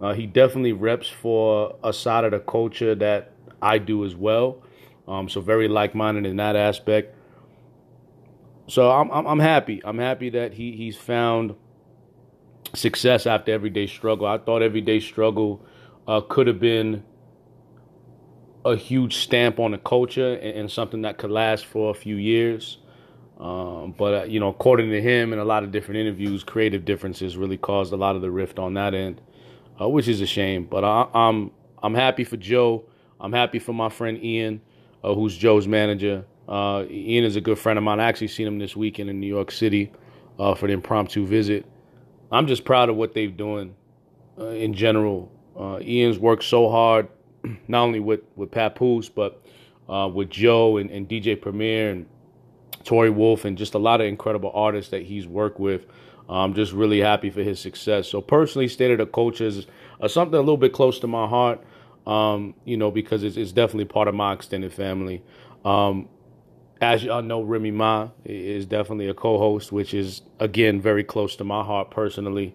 [0.00, 3.32] Uh, he definitely reps for a side of the culture that
[3.62, 4.62] I do as well.
[5.08, 7.14] Um, so very like-minded in that aspect.
[8.68, 9.80] So I'm, I'm, I'm happy.
[9.84, 11.54] I'm happy that he he's found
[12.74, 14.26] success after everyday struggle.
[14.26, 15.64] I thought everyday struggle
[16.08, 17.04] uh, could have been
[18.66, 22.16] a huge stamp on the culture and, and something that could last for a few
[22.16, 22.78] years.
[23.38, 26.84] Um, but uh, you know, according to him and a lot of different interviews, creative
[26.84, 29.20] differences really caused a lot of the rift on that end,
[29.80, 30.64] uh, which is a shame.
[30.64, 31.50] But I, am I'm,
[31.82, 32.84] I'm happy for Joe.
[33.20, 34.60] I'm happy for my friend Ian,
[35.04, 36.24] uh, who's Joe's manager.
[36.48, 38.00] Uh, Ian is a good friend of mine.
[38.00, 39.92] I actually seen him this weekend in New York City
[40.38, 41.66] uh, for the impromptu visit.
[42.32, 43.76] I'm just proud of what they've doing
[44.38, 45.30] uh, in general.
[45.80, 47.08] Ian's worked so hard
[47.68, 49.42] not only with with Papoose, but
[49.88, 52.06] uh, with Joe and, and, DJ Premier and
[52.82, 55.86] Tory Wolf and just a lot of incredible artists that he's worked with.
[56.28, 58.08] I'm just really happy for his success.
[58.08, 59.66] So personally, State of the Culture is
[60.00, 61.62] uh, something a little bit close to my heart.
[62.06, 65.24] Um, you know, because it's, it's, definitely part of my extended family.
[65.64, 66.08] Um,
[66.80, 71.44] as y'all know, Remy Ma is definitely a co-host, which is again very close to
[71.44, 72.54] my heart personally.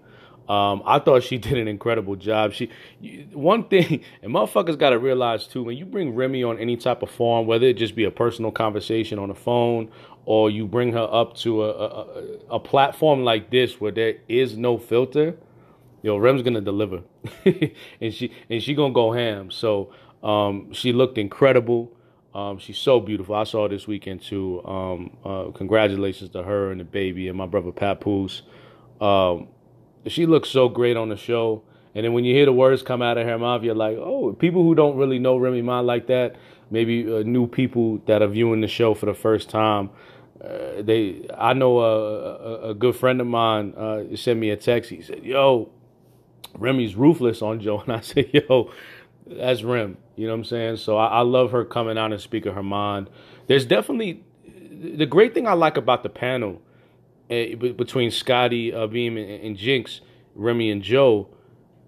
[0.51, 2.53] Um, I thought she did an incredible job.
[2.53, 2.69] She,
[3.31, 7.01] one thing, and motherfuckers got to realize too, when you bring Remy on any type
[7.03, 9.89] of forum, whether it just be a personal conversation on the phone
[10.25, 14.57] or you bring her up to a, a, a platform like this where there is
[14.57, 15.35] no filter,
[16.03, 17.01] yo, Rem's gonna deliver,
[18.01, 19.51] and she and she gonna go ham.
[19.51, 21.91] So um, she looked incredible.
[22.35, 23.35] Um, she's so beautiful.
[23.35, 24.63] I saw this weekend too.
[24.65, 28.43] Um, uh, congratulations to her and the baby and my brother Papoose.
[29.01, 29.47] Um,
[30.07, 31.63] she looks so great on the show.
[31.93, 34.33] And then when you hear the words come out of her mouth, you're like, oh,
[34.33, 36.35] people who don't really know Remy Ma like that,
[36.69, 39.89] maybe uh, new people that are viewing the show for the first time.
[40.41, 44.57] Uh, they, I know a, a, a, good friend of mine uh, sent me a
[44.57, 44.89] text.
[44.89, 45.69] He said, "Yo,
[46.57, 48.71] Remy's ruthless on Joe," and I said, "Yo,
[49.27, 50.77] that's Rem." You know what I'm saying?
[50.77, 53.07] So I, I love her coming out and speaking her mind.
[53.45, 54.23] There's definitely
[54.71, 56.59] the great thing I like about the panel
[57.31, 60.01] between Scottie, uh, Beam, and, and Jinx,
[60.35, 61.29] Remy, and Joe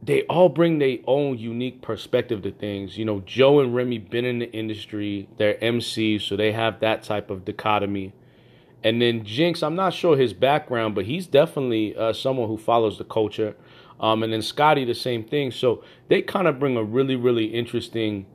[0.05, 2.97] they all bring their own unique perspective to things.
[2.97, 7.03] You know, Joe and Remy been in the industry, they're MCs, so they have that
[7.03, 8.13] type of dichotomy.
[8.83, 12.97] And then Jinx, I'm not sure his background, but he's definitely uh, someone who follows
[12.97, 13.55] the culture.
[13.97, 15.51] Um, and then Scottie, the same thing.
[15.51, 18.25] So they kind of bring a really, really interesting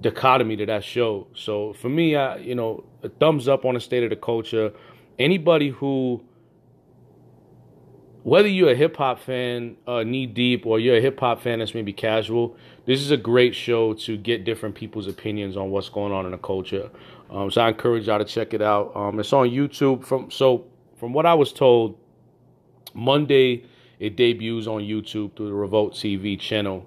[0.00, 1.26] dichotomy to that show.
[1.34, 4.72] So for me, I, you know, a thumbs up on the state of the culture.
[5.18, 6.22] Anybody who
[8.22, 11.58] whether you're a hip hop fan, uh, knee deep, or you're a hip hop fan
[11.58, 15.88] that's maybe casual, this is a great show to get different people's opinions on what's
[15.88, 16.90] going on in the culture.
[17.30, 18.94] Um, so I encourage y'all to check it out.
[18.94, 20.04] Um, it's on YouTube.
[20.04, 21.98] From so from what I was told,
[22.94, 23.64] Monday
[23.98, 26.86] it debuts on YouTube through the Revolt TV channel,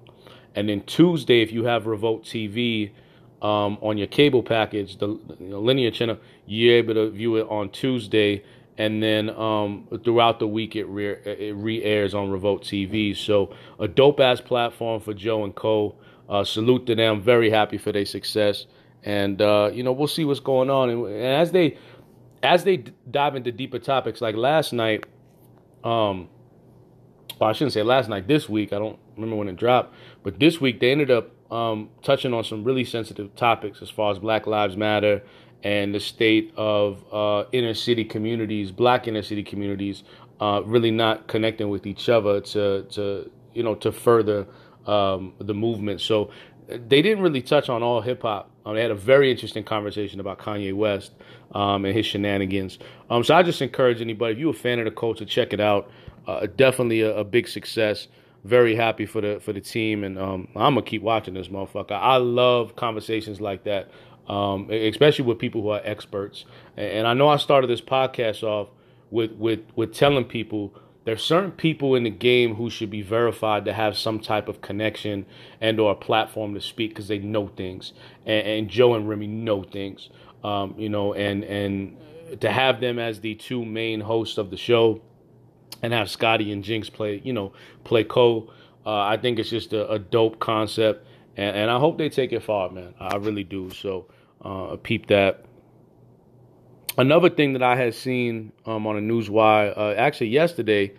[0.54, 2.92] and then Tuesday, if you have Revolt TV
[3.42, 7.70] um, on your cable package, the know, linear channel, you're able to view it on
[7.70, 8.42] Tuesday
[8.78, 13.16] and then um, throughout the week it re it re-airs on Revolt TV.
[13.16, 15.94] So a dope ass platform for Joe and Co.
[16.28, 17.22] Uh, salute to them.
[17.22, 18.66] Very happy for their success,
[19.02, 20.90] and uh, you know we'll see what's going on.
[20.90, 21.78] And, and as they
[22.42, 25.06] as they dive into deeper topics, like last night,
[25.84, 26.28] um,
[27.40, 28.28] well, I shouldn't say last night.
[28.28, 31.90] This week, I don't remember when it dropped, but this week they ended up um,
[32.02, 35.22] touching on some really sensitive topics as far as Black Lives Matter
[35.66, 40.04] and the state of uh, inner city communities, black inner city communities,
[40.40, 44.46] uh, really not connecting with each other to, to you know, to further
[44.86, 46.00] um, the movement.
[46.00, 46.30] So
[46.68, 48.48] they didn't really touch on all hip hop.
[48.64, 51.10] Um, they had a very interesting conversation about Kanye West
[51.52, 52.78] um, and his shenanigans.
[53.10, 55.58] Um, so I just encourage anybody, if you're a fan of the culture, check it
[55.58, 55.90] out.
[56.28, 58.06] Uh, definitely a, a, big success.
[58.44, 61.92] Very happy for the for the team, and um, I'm gonna keep watching this motherfucker.
[61.92, 63.90] I love conversations like that
[64.28, 66.44] um, especially with people who are experts.
[66.76, 68.68] And I know I started this podcast off
[69.10, 73.64] with with with telling people there's certain people in the game who should be verified
[73.64, 75.24] to have some type of connection
[75.60, 77.92] and or a platform to speak because they know things.
[78.26, 80.10] And, and, Joe and Remy know things.
[80.42, 81.96] Um, you know, and and
[82.40, 85.00] to have them as the two main hosts of the show
[85.82, 87.52] and have Scottie and Jinx play, you know,
[87.84, 88.50] play co.
[88.84, 92.32] Uh, I think it's just a, a dope concept, and, and, I hope they take
[92.32, 92.94] it far, man.
[93.00, 93.70] I really do.
[93.70, 94.06] So
[94.46, 95.44] uh, peep that.
[96.98, 100.92] Another thing that I had seen um, on a newswire, uh, actually yesterday,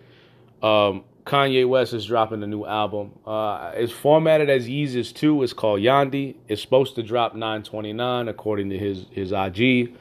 [0.62, 3.18] um, Kanye West is dropping a new album.
[3.26, 5.42] Uh, it's formatted as Yeezus 2.
[5.42, 6.36] It's called Yandhi.
[6.46, 9.94] It's supposed to drop 929 according to his, his IG.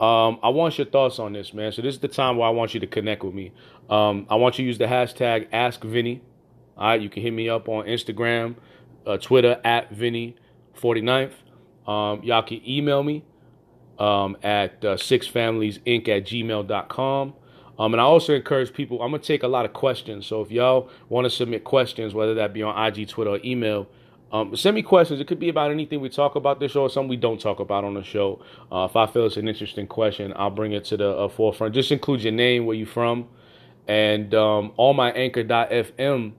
[0.00, 1.72] Um, I want your thoughts on this, man.
[1.72, 3.52] So this is the time where I want you to connect with me.
[3.88, 6.20] Um, I want you to use the hashtag AskVinny.
[6.76, 8.56] All right, you can hit me up on Instagram,
[9.06, 11.32] uh, Twitter at Vinny49th.
[11.90, 13.24] Um, y'all can email me
[13.98, 17.34] um, at uh, sixfamiliesinc at gmail.com.
[17.78, 20.26] Um, and I also encourage people, I'm going to take a lot of questions.
[20.26, 23.88] So if y'all want to submit questions, whether that be on IG, Twitter, or email,
[24.30, 25.18] um, send me questions.
[25.18, 27.58] It could be about anything we talk about this show or something we don't talk
[27.58, 28.40] about on the show.
[28.70, 31.74] Uh, if I feel it's an interesting question, I'll bring it to the uh, forefront.
[31.74, 33.26] Just include your name, where you're from,
[33.88, 36.34] and um, all my Anchor.fm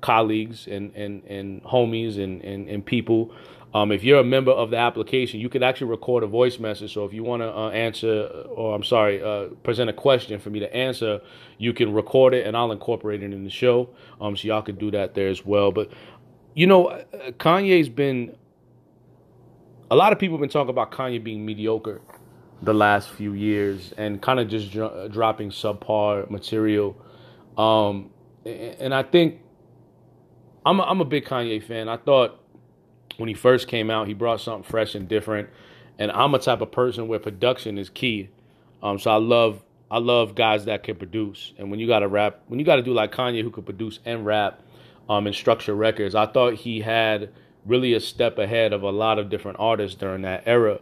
[0.00, 3.32] colleagues and, and, and homies and, and, and people
[3.72, 6.92] um, if you're a member of the application, you can actually record a voice message.
[6.92, 10.50] So if you want to uh, answer, or I'm sorry, uh, present a question for
[10.50, 11.20] me to answer,
[11.58, 13.90] you can record it and I'll incorporate it in the show.
[14.20, 15.70] Um, so y'all can do that there as well.
[15.70, 15.90] But
[16.54, 17.02] you know, uh,
[17.32, 18.36] Kanye's been.
[19.92, 22.00] A lot of people have been talking about Kanye being mediocre
[22.62, 26.96] the last few years and kind of just dro- dropping subpar material.
[27.58, 28.10] Um,
[28.44, 29.40] and I think
[30.64, 31.88] I'm a, I'm a big Kanye fan.
[31.88, 32.40] I thought
[33.20, 35.50] when he first came out, he brought something fresh and different.
[35.98, 38.30] And I'm a type of person where production is key.
[38.82, 41.52] Um, so I love I love guys that can produce.
[41.58, 43.66] And when you got to rap, when you got to do like Kanye, who could
[43.66, 44.62] produce and rap,
[45.08, 47.30] um, and structure records, I thought he had
[47.66, 50.78] really a step ahead of a lot of different artists during that era.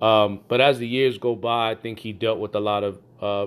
[0.00, 3.00] Um, but as the years go by, I think he dealt with a lot of,
[3.20, 3.46] uh,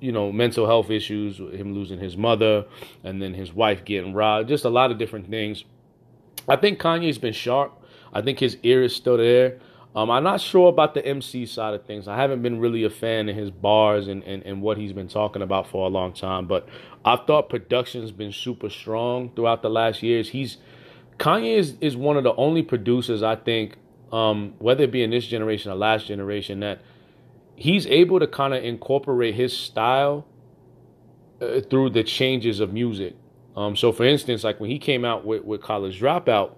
[0.00, 2.66] you know, mental health issues, him losing his mother,
[3.04, 5.64] and then his wife getting robbed, just a lot of different things.
[6.48, 7.72] I think Kanye's been sharp.
[8.12, 9.58] I think his ear is still there.
[9.94, 12.08] Um, I'm not sure about the MC side of things.
[12.08, 15.08] I haven't been really a fan of his bars and, and, and what he's been
[15.08, 16.46] talking about for a long time.
[16.46, 16.66] But
[17.04, 20.30] I thought production's been super strong throughout the last years.
[20.30, 20.56] He's
[21.18, 23.76] Kanye is, is one of the only producers I think,
[24.10, 26.80] um, whether it be in this generation or last generation, that
[27.54, 30.26] he's able to kind of incorporate his style
[31.40, 33.14] uh, through the changes of music.
[33.56, 36.52] Um, so, for instance, like when he came out with, with College Dropout,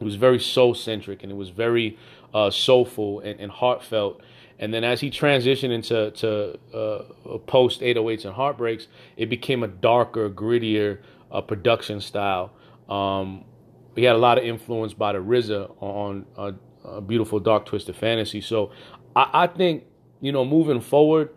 [0.00, 1.98] it was very soul centric and it was very
[2.32, 4.20] uh, soulful and, and, heartfelt.
[4.58, 9.68] And then as he transitioned into to uh, post 808s and heartbreaks, it became a
[9.68, 10.98] darker, grittier
[11.30, 12.52] uh, production style.
[12.88, 13.44] Um,
[13.94, 16.54] he had a lot of influence by the RZA on a,
[16.84, 18.40] a beautiful, dark, twisted fantasy.
[18.40, 18.72] So
[19.14, 19.84] I, I, think
[20.20, 21.30] you know moving forward,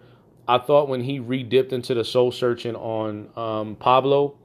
[0.48, 4.36] I thought when he re-dipped into the soul searching on um, Pablo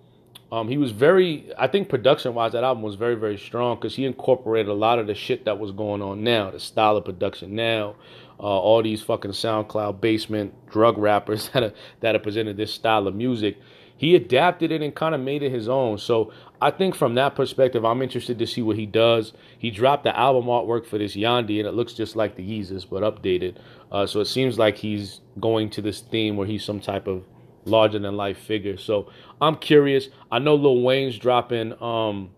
[0.53, 3.97] um, he was very, I think production wise, that album was very, very strong because
[3.97, 7.07] he incorporated a lot of the shit that was going on now, the style of
[7.07, 7.97] production now,
[8.39, 13.09] uh, all these fucking SoundCloud basement drug rappers that are, that have presented this style
[13.09, 13.57] of music.
[13.97, 15.97] He adapted it and kind of made it his own.
[15.97, 19.33] So I think from that perspective, I'm interested to see what he does.
[19.59, 22.89] He dropped the album artwork for this Yandhi, and it looks just like the Yeezus,
[22.89, 23.57] but updated.
[23.91, 27.25] Uh, so it seems like he's going to this theme where he's some type of
[27.65, 28.77] larger than life figure.
[28.77, 29.11] So
[29.41, 30.09] I'm curious.
[30.31, 31.83] I know Lil Wayne's dropping.
[31.83, 32.31] Um,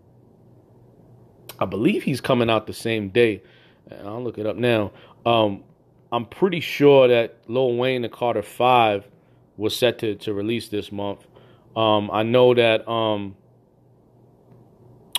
[1.59, 3.43] I believe he's coming out the same day.
[4.05, 4.93] I'll look it up now.
[5.27, 5.65] Um,
[6.11, 9.07] I'm pretty sure that Lil Wayne the Carter Five
[9.59, 11.27] was set to to release this month.
[11.77, 12.89] Um, I know that.
[12.89, 13.37] Um,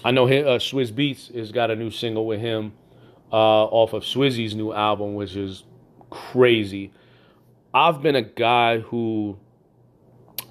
[0.06, 2.74] I know him, uh, Swizz Beatz has got a new single with him
[3.34, 5.64] uh, off of Swizzy's new album, which is
[6.12, 6.93] crazy.
[7.74, 9.39] I've been a guy who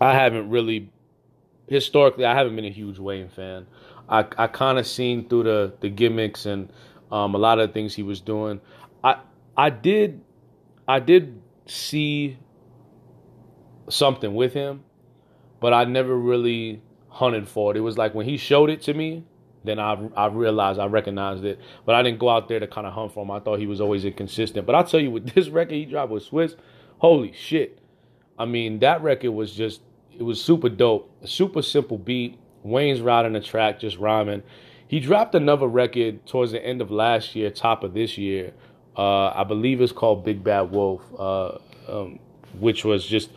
[0.01, 0.91] I haven't really
[1.69, 3.69] historically I haven't been a huge Wayne fan.
[4.09, 6.73] I I kind of seen through the the gimmicks and
[7.13, 8.61] um, a lot of the things he was doing.
[9.05, 9.21] I
[9.57, 10.21] I did
[10.89, 12.39] I did see
[13.89, 14.83] something with him,
[15.61, 17.77] but I never really hunted for it.
[17.77, 19.25] It was like when he showed it to me,
[19.65, 22.87] then I I realized I recognized it, but I didn't go out there to kind
[22.87, 23.31] of hunt for him.
[23.31, 24.67] I thought he was always inconsistent.
[24.67, 26.57] But I'll tell you, with this record he dropped with Swizz,
[26.99, 27.79] holy shit!
[28.39, 29.81] I mean, that record was just
[30.13, 31.11] it was super dope.
[31.23, 32.39] A super simple beat.
[32.63, 34.43] Wayne's riding the track, just rhyming.
[34.87, 38.53] He dropped another record towards the end of last year, top of this year.
[38.97, 41.59] Uh, I believe it's called Big Bad Wolf, uh,
[41.89, 42.21] um,
[42.59, 43.31] which was just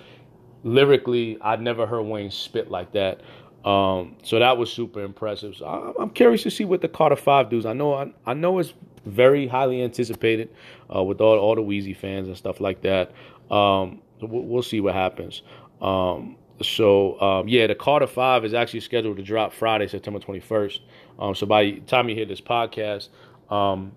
[0.63, 3.21] lyrically, I'd never heard Wayne spit like that.
[3.67, 5.57] Um, so that was super impressive.
[5.57, 7.65] So I'm, curious to see what the Carter Five does.
[7.65, 8.73] I know, I, I know it's
[9.05, 10.49] very highly anticipated
[10.93, 13.11] uh, with all all the Weezy fans and stuff like that.
[13.51, 15.41] Um, we'll, we'll, see what happens.
[15.81, 20.79] Um, so um, yeah, the Carter Five is actually scheduled to drop Friday, September 21st.
[21.19, 23.09] Um, so by the time you hear this podcast,
[23.49, 23.91] um,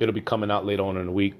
[0.00, 1.32] it'll be coming out later on in the week.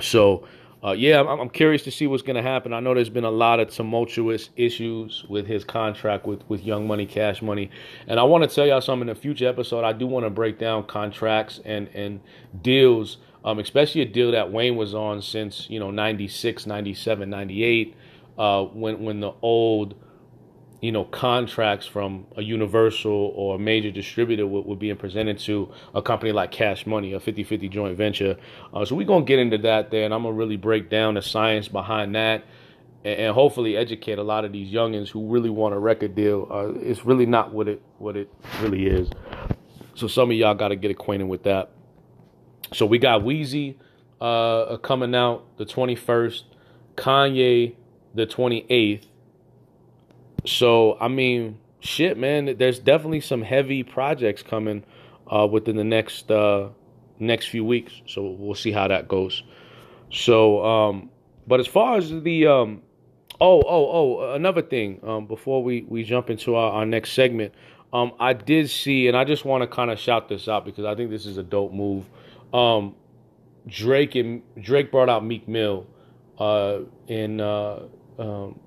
[0.00, 0.48] So
[0.84, 2.72] uh, yeah, I'm, I'm, curious to see what's going to happen.
[2.72, 6.86] I know there's been a lot of tumultuous issues with his contract with with Young
[6.86, 7.70] Money, Cash Money,
[8.06, 9.84] and I want to tell y'all something in a future episode.
[9.84, 12.20] I do want to break down contracts and and
[12.62, 17.96] deals, um, especially a deal that Wayne was on since you know 96, 97, 98
[18.38, 19.94] uh, when when the old
[20.80, 25.70] you know contracts from a universal or a major distributor were, were being presented to
[25.94, 28.36] a company like cash money a 50-50 joint venture.
[28.72, 30.88] Uh, so we're going to get into that there and i'm going to really break
[30.88, 32.44] down the science behind that
[33.04, 36.48] and, and, hopefully educate a lot of these youngins who really want a record deal.
[36.50, 39.08] Uh, it's really not what it what it really is.
[39.94, 41.70] So some of y'all got to get acquainted with that.
[42.72, 43.76] So we got Weezy
[44.20, 46.42] uh, coming out the 21st
[46.96, 47.74] kanye
[48.14, 49.06] the 28th.
[50.48, 54.82] So, I mean, shit, man, there's definitely some heavy projects coming
[55.30, 56.68] uh, within the next uh,
[57.18, 58.00] next few weeks.
[58.06, 59.42] So we'll see how that goes.
[60.10, 61.10] So, um,
[61.46, 62.82] but as far as the um,
[63.40, 63.90] oh oh
[64.20, 67.52] oh another thing um, before we we jump into our, our next segment,
[67.92, 70.86] um, I did see, and I just want to kind of shout this out because
[70.86, 72.06] I think this is a dope move.
[72.54, 72.94] Um,
[73.66, 75.86] Drake and Drake brought out Meek Mill
[76.38, 77.82] uh, in uh,
[78.18, 78.58] um,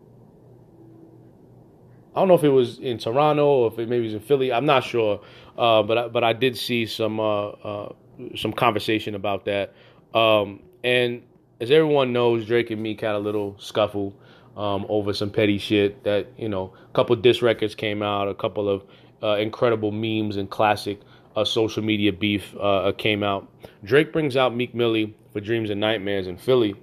[2.15, 4.51] I don't know if it was in Toronto or if it maybe was in Philly.
[4.51, 5.21] I'm not sure,
[5.57, 7.93] uh, but I, but I did see some uh, uh,
[8.35, 9.73] some conversation about that.
[10.13, 11.23] Um, and
[11.61, 14.13] as everyone knows, Drake and Meek had a little scuffle
[14.57, 16.03] um, over some petty shit.
[16.03, 18.83] That you know, a couple diss records came out, a couple of
[19.23, 20.99] uh, incredible memes and classic
[21.37, 23.49] uh, social media beef uh, came out.
[23.85, 26.75] Drake brings out Meek Millie for Dreams and Nightmares in Philly,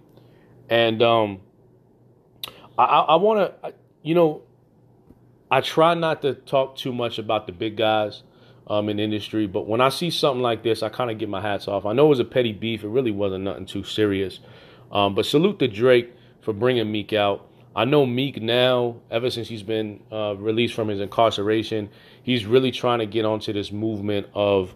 [0.70, 1.40] and um,
[2.78, 4.42] I, I want to, you know,
[5.50, 8.22] I try not to talk too much about the big guys
[8.68, 9.46] um, in industry.
[9.46, 11.86] But when I see something like this, I kind of get my hats off.
[11.86, 12.84] I know it was a petty beef.
[12.84, 14.40] It really wasn't nothing too serious.
[14.92, 17.46] Um, but salute to Drake for bringing Meek out.
[17.74, 21.90] I know Meek now, ever since he's been uh, released from his incarceration,
[22.22, 24.74] he's really trying to get onto this movement of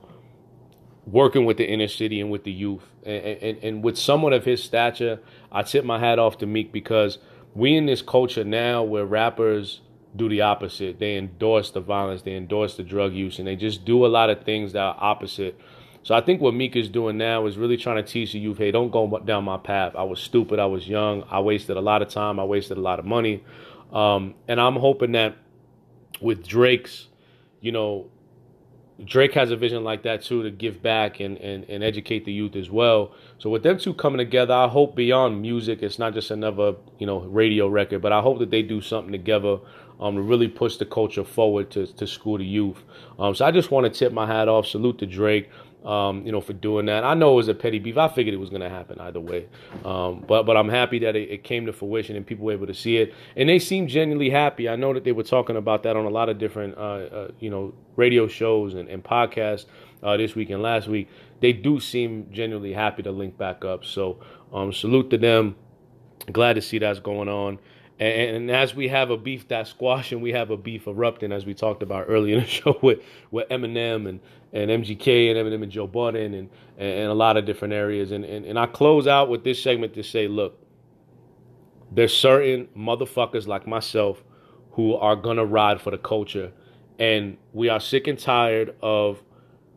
[1.04, 2.84] working with the inner city and with the youth.
[3.04, 5.20] And, and, and with someone of his stature,
[5.50, 7.18] I tip my hat off to Meek because
[7.54, 9.80] we in this culture now where rappers
[10.14, 10.98] do the opposite.
[10.98, 14.30] They endorse the violence, they endorse the drug use, and they just do a lot
[14.30, 15.58] of things that are opposite.
[16.04, 18.58] So I think what Meek is doing now is really trying to teach the youth,
[18.58, 19.94] hey, don't go down my path.
[19.96, 20.58] I was stupid.
[20.58, 21.22] I was young.
[21.30, 22.40] I wasted a lot of time.
[22.40, 23.44] I wasted a lot of money.
[23.92, 25.36] Um, and I'm hoping that
[26.20, 27.08] with Drake's,
[27.60, 28.10] you know,
[29.04, 32.32] Drake has a vision like that too to give back and, and, and educate the
[32.32, 33.14] youth as well.
[33.38, 37.06] So with them two coming together, I hope beyond music, it's not just another you
[37.06, 39.58] know radio record, but I hope that they do something together
[40.02, 42.82] um, to really push the culture forward to, to school the youth.
[43.18, 45.48] Um, so I just want to tip my hat off, salute to Drake
[45.84, 47.04] um, you know, for doing that.
[47.04, 47.96] I know it was a petty beef.
[47.96, 49.48] I figured it was going to happen either way.
[49.84, 52.66] Um, but but I'm happy that it, it, came to fruition and people were able
[52.68, 53.14] to see it.
[53.36, 54.68] And they seemed genuinely happy.
[54.68, 57.28] I know that they were talking about that on a lot of different, uh, uh,
[57.40, 59.66] you know, radio shows and, and podcasts
[60.02, 61.08] uh, this week and last week.
[61.40, 63.84] They do seem genuinely happy to link back up.
[63.84, 64.20] So
[64.52, 65.56] um, salute to them.
[66.30, 67.58] Glad to see that's going on.
[68.02, 71.46] And, and, as we have a beef that's and we have a beef erupting, as
[71.46, 72.98] we talked about earlier in the show with,
[73.30, 74.18] with Eminem and,
[74.52, 78.10] and MGK and Eminem and Joe Budden and, and, a lot of different areas.
[78.10, 80.58] And, and, and I close out with this segment to say, look,
[81.92, 84.24] there's certain motherfuckers like myself
[84.72, 86.50] who are going to ride for the culture.
[86.98, 89.22] And we are sick and tired of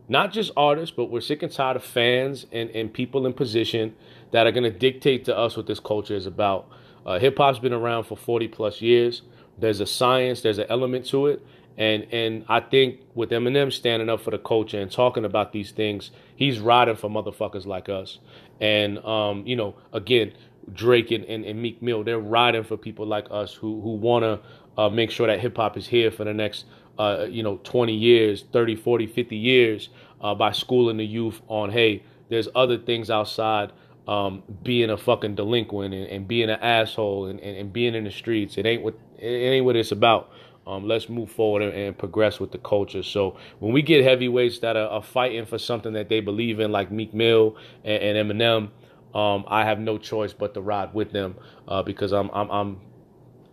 [0.10, 3.94] not just artists, but we're sick and tired of fans and, and people in position
[4.32, 6.72] that are going to dictate to us what this culture is about.
[7.06, 9.22] Uh, Hip hop's been around for 40 plus years.
[9.58, 11.46] There's a science, there's an element to it.
[11.78, 15.72] And and I think with Eminem standing up for the culture and talking about these
[15.72, 18.20] things, he's riding for motherfuckers like us.
[18.62, 20.34] And um, you know, again,
[20.74, 24.40] Drake and, and, and Meek Mill, they're riding for people like us who who wanna
[24.78, 26.66] uh, make sure that hip hop is here for the next
[26.98, 29.90] uh, you know 20 years, 30, 40, 50 years
[30.22, 33.72] uh, by schooling the youth on hey, there's other things outside
[34.08, 38.04] um, being a fucking delinquent and, and being an asshole and, and, and, being in
[38.04, 38.58] the streets.
[38.58, 40.32] It ain't what it ain't what it's about.
[40.68, 43.04] Um, let's move forward and, and, progress with the culture.
[43.04, 46.72] So when we get heavyweights that are, are, fighting for something that they believe in,
[46.72, 48.70] like Meek Mill and, and Eminem,
[49.16, 51.36] um, I have no choice but to ride with them
[51.68, 52.82] uh, because I'm I'm I'm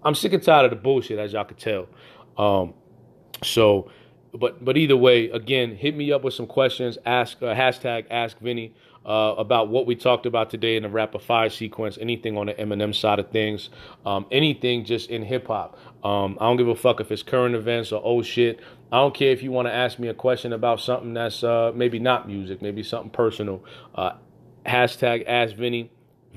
[0.03, 1.86] I'm sick and tired of the bullshit, as y'all can tell.
[2.36, 2.74] Um,
[3.42, 3.90] so,
[4.34, 6.98] but but either way, again, hit me up with some questions.
[7.07, 8.74] Ask uh, hashtag Ask Vinny
[9.05, 12.55] uh, about what we talked about today in the rapid fire sequence, anything on the
[12.55, 13.70] Eminem side of things,
[14.07, 15.78] um, anything just in hip hop.
[16.05, 18.61] Um, I don't give a fuck if it's current events or old shit.
[18.90, 21.72] I don't care if you want to ask me a question about something that's uh,
[21.74, 23.64] maybe not music, maybe something personal.
[23.94, 24.12] Uh,
[24.66, 25.90] hashtag Ask Vinny.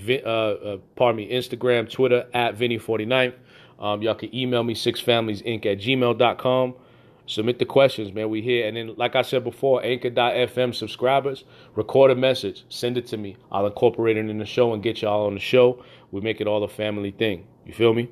[0.07, 3.33] Uh, uh, pardon me, Instagram, Twitter at Vinny49.
[3.79, 6.75] Um, y'all can email me sixfamiliesinc at gmail.com.
[7.27, 8.29] Submit the questions, man.
[8.29, 8.67] We here.
[8.67, 11.43] And then, like I said before, anchor.fm subscribers,
[11.75, 13.35] record a message, send it to me.
[13.51, 15.83] I'll incorporate it in the show and get y'all on the show.
[16.11, 17.47] We make it all a family thing.
[17.65, 18.11] You feel me?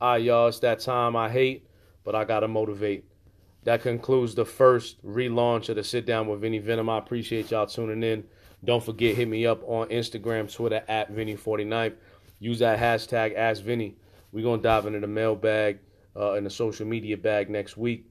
[0.00, 1.68] All right, y'all, it's that time I hate,
[2.04, 3.04] but I got to motivate.
[3.64, 6.88] That concludes the first relaunch of the Sit Down with Vinny Venom.
[6.88, 8.24] I appreciate y'all tuning in.
[8.64, 11.94] Don't forget, hit me up on Instagram, Twitter at Vinny49.
[12.40, 13.96] Use that hashtag Ask Vinny.
[14.32, 15.78] We're gonna dive into the mailbag
[16.16, 18.06] uh, in the social media bag next week.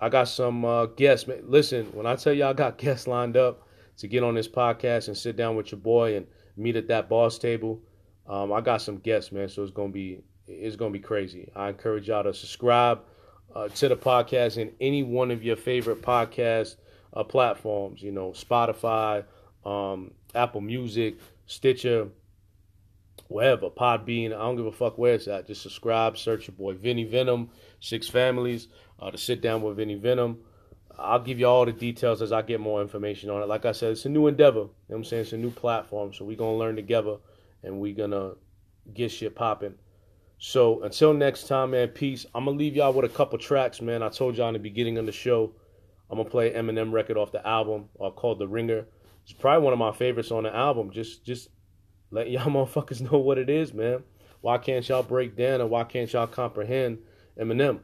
[0.00, 1.28] I got some uh, guests.
[1.42, 3.66] Listen, when I tell you all I got guests lined up
[3.98, 6.26] to get on this podcast and sit down with your boy and
[6.56, 7.82] meet at that boss table,
[8.28, 9.48] um, I got some guests, man.
[9.48, 11.50] So it's gonna be it's gonna be crazy.
[11.56, 13.00] I encourage y'all to subscribe
[13.54, 16.76] uh, to the podcast in any one of your favorite podcast
[17.14, 18.00] uh, platforms.
[18.00, 19.24] You know, Spotify,
[19.64, 22.08] um, Apple Music, Stitcher
[23.30, 25.46] wherever, Podbean, I don't give a fuck where it's at.
[25.46, 28.66] Just subscribe, search your boy Vinny Venom, Six Families,
[28.98, 30.40] uh, to sit down with Vinny Venom.
[30.98, 33.48] I'll give you all the details as I get more information on it.
[33.48, 34.58] Like I said, it's a new endeavor.
[34.58, 35.22] You know what I'm saying?
[35.22, 36.12] It's a new platform.
[36.12, 37.16] So we're going to learn together
[37.62, 38.36] and we're going to
[38.92, 39.74] get shit popping.
[40.38, 42.26] So until next time, man, peace.
[42.34, 44.02] I'm going to leave y'all with a couple tracks, man.
[44.02, 45.52] I told y'all in the beginning of the show,
[46.10, 48.84] I'm going to play Eminem record off the album uh, called The Ringer.
[49.22, 50.90] It's probably one of my favorites on the album.
[50.90, 51.48] Just, just
[52.10, 54.02] let y'all motherfuckers know what it is, man.
[54.40, 56.98] Why can't y'all break down and why can't y'all comprehend
[57.38, 57.80] Eminem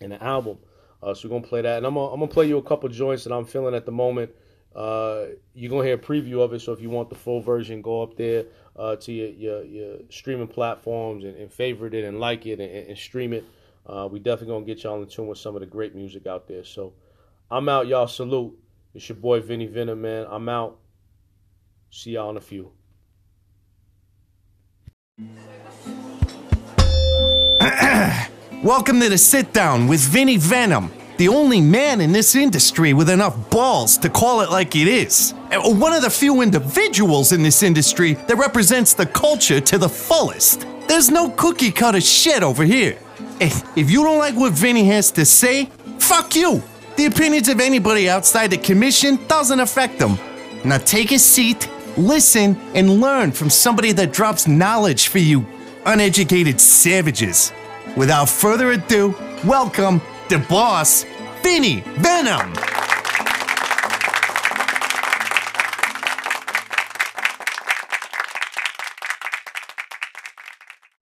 [0.00, 0.58] in the album?
[1.02, 2.88] Uh, so we're gonna play that, and I'm gonna, I'm gonna play you a couple
[2.88, 4.30] joints that I'm feeling at the moment.
[4.74, 7.82] Uh, you're gonna hear a preview of it, so if you want the full version,
[7.82, 8.46] go up there
[8.76, 12.88] uh, to your, your, your streaming platforms and, and, favorite it and like it and,
[12.88, 13.44] and stream it.
[13.86, 16.48] Uh, we definitely gonna get y'all in tune with some of the great music out
[16.48, 16.64] there.
[16.64, 16.94] So
[17.50, 18.08] I'm out, y'all.
[18.08, 18.58] Salute.
[18.94, 20.26] It's your boy Vinny Venom, man.
[20.28, 20.78] I'm out.
[21.90, 22.72] See y'all in a few.
[28.64, 33.08] Welcome to the sit down with Vinny Venom, the only man in this industry with
[33.08, 35.32] enough balls to call it like it is.
[35.52, 39.88] Uh, one of the few individuals in this industry that represents the culture to the
[39.88, 40.66] fullest.
[40.88, 42.98] There's no cookie cutter shit over here.
[43.40, 45.66] Eh, if you don't like what Vinny has to say,
[45.98, 46.60] fuck you.
[46.96, 50.18] The opinions of anybody outside the commission doesn't affect them.
[50.64, 55.46] Now take a seat, listen, and learn from somebody that drops knowledge for you
[55.86, 57.52] uneducated savages.
[57.96, 59.14] Without further ado,
[59.44, 61.04] welcome the boss,
[61.42, 62.73] Vinny Venom.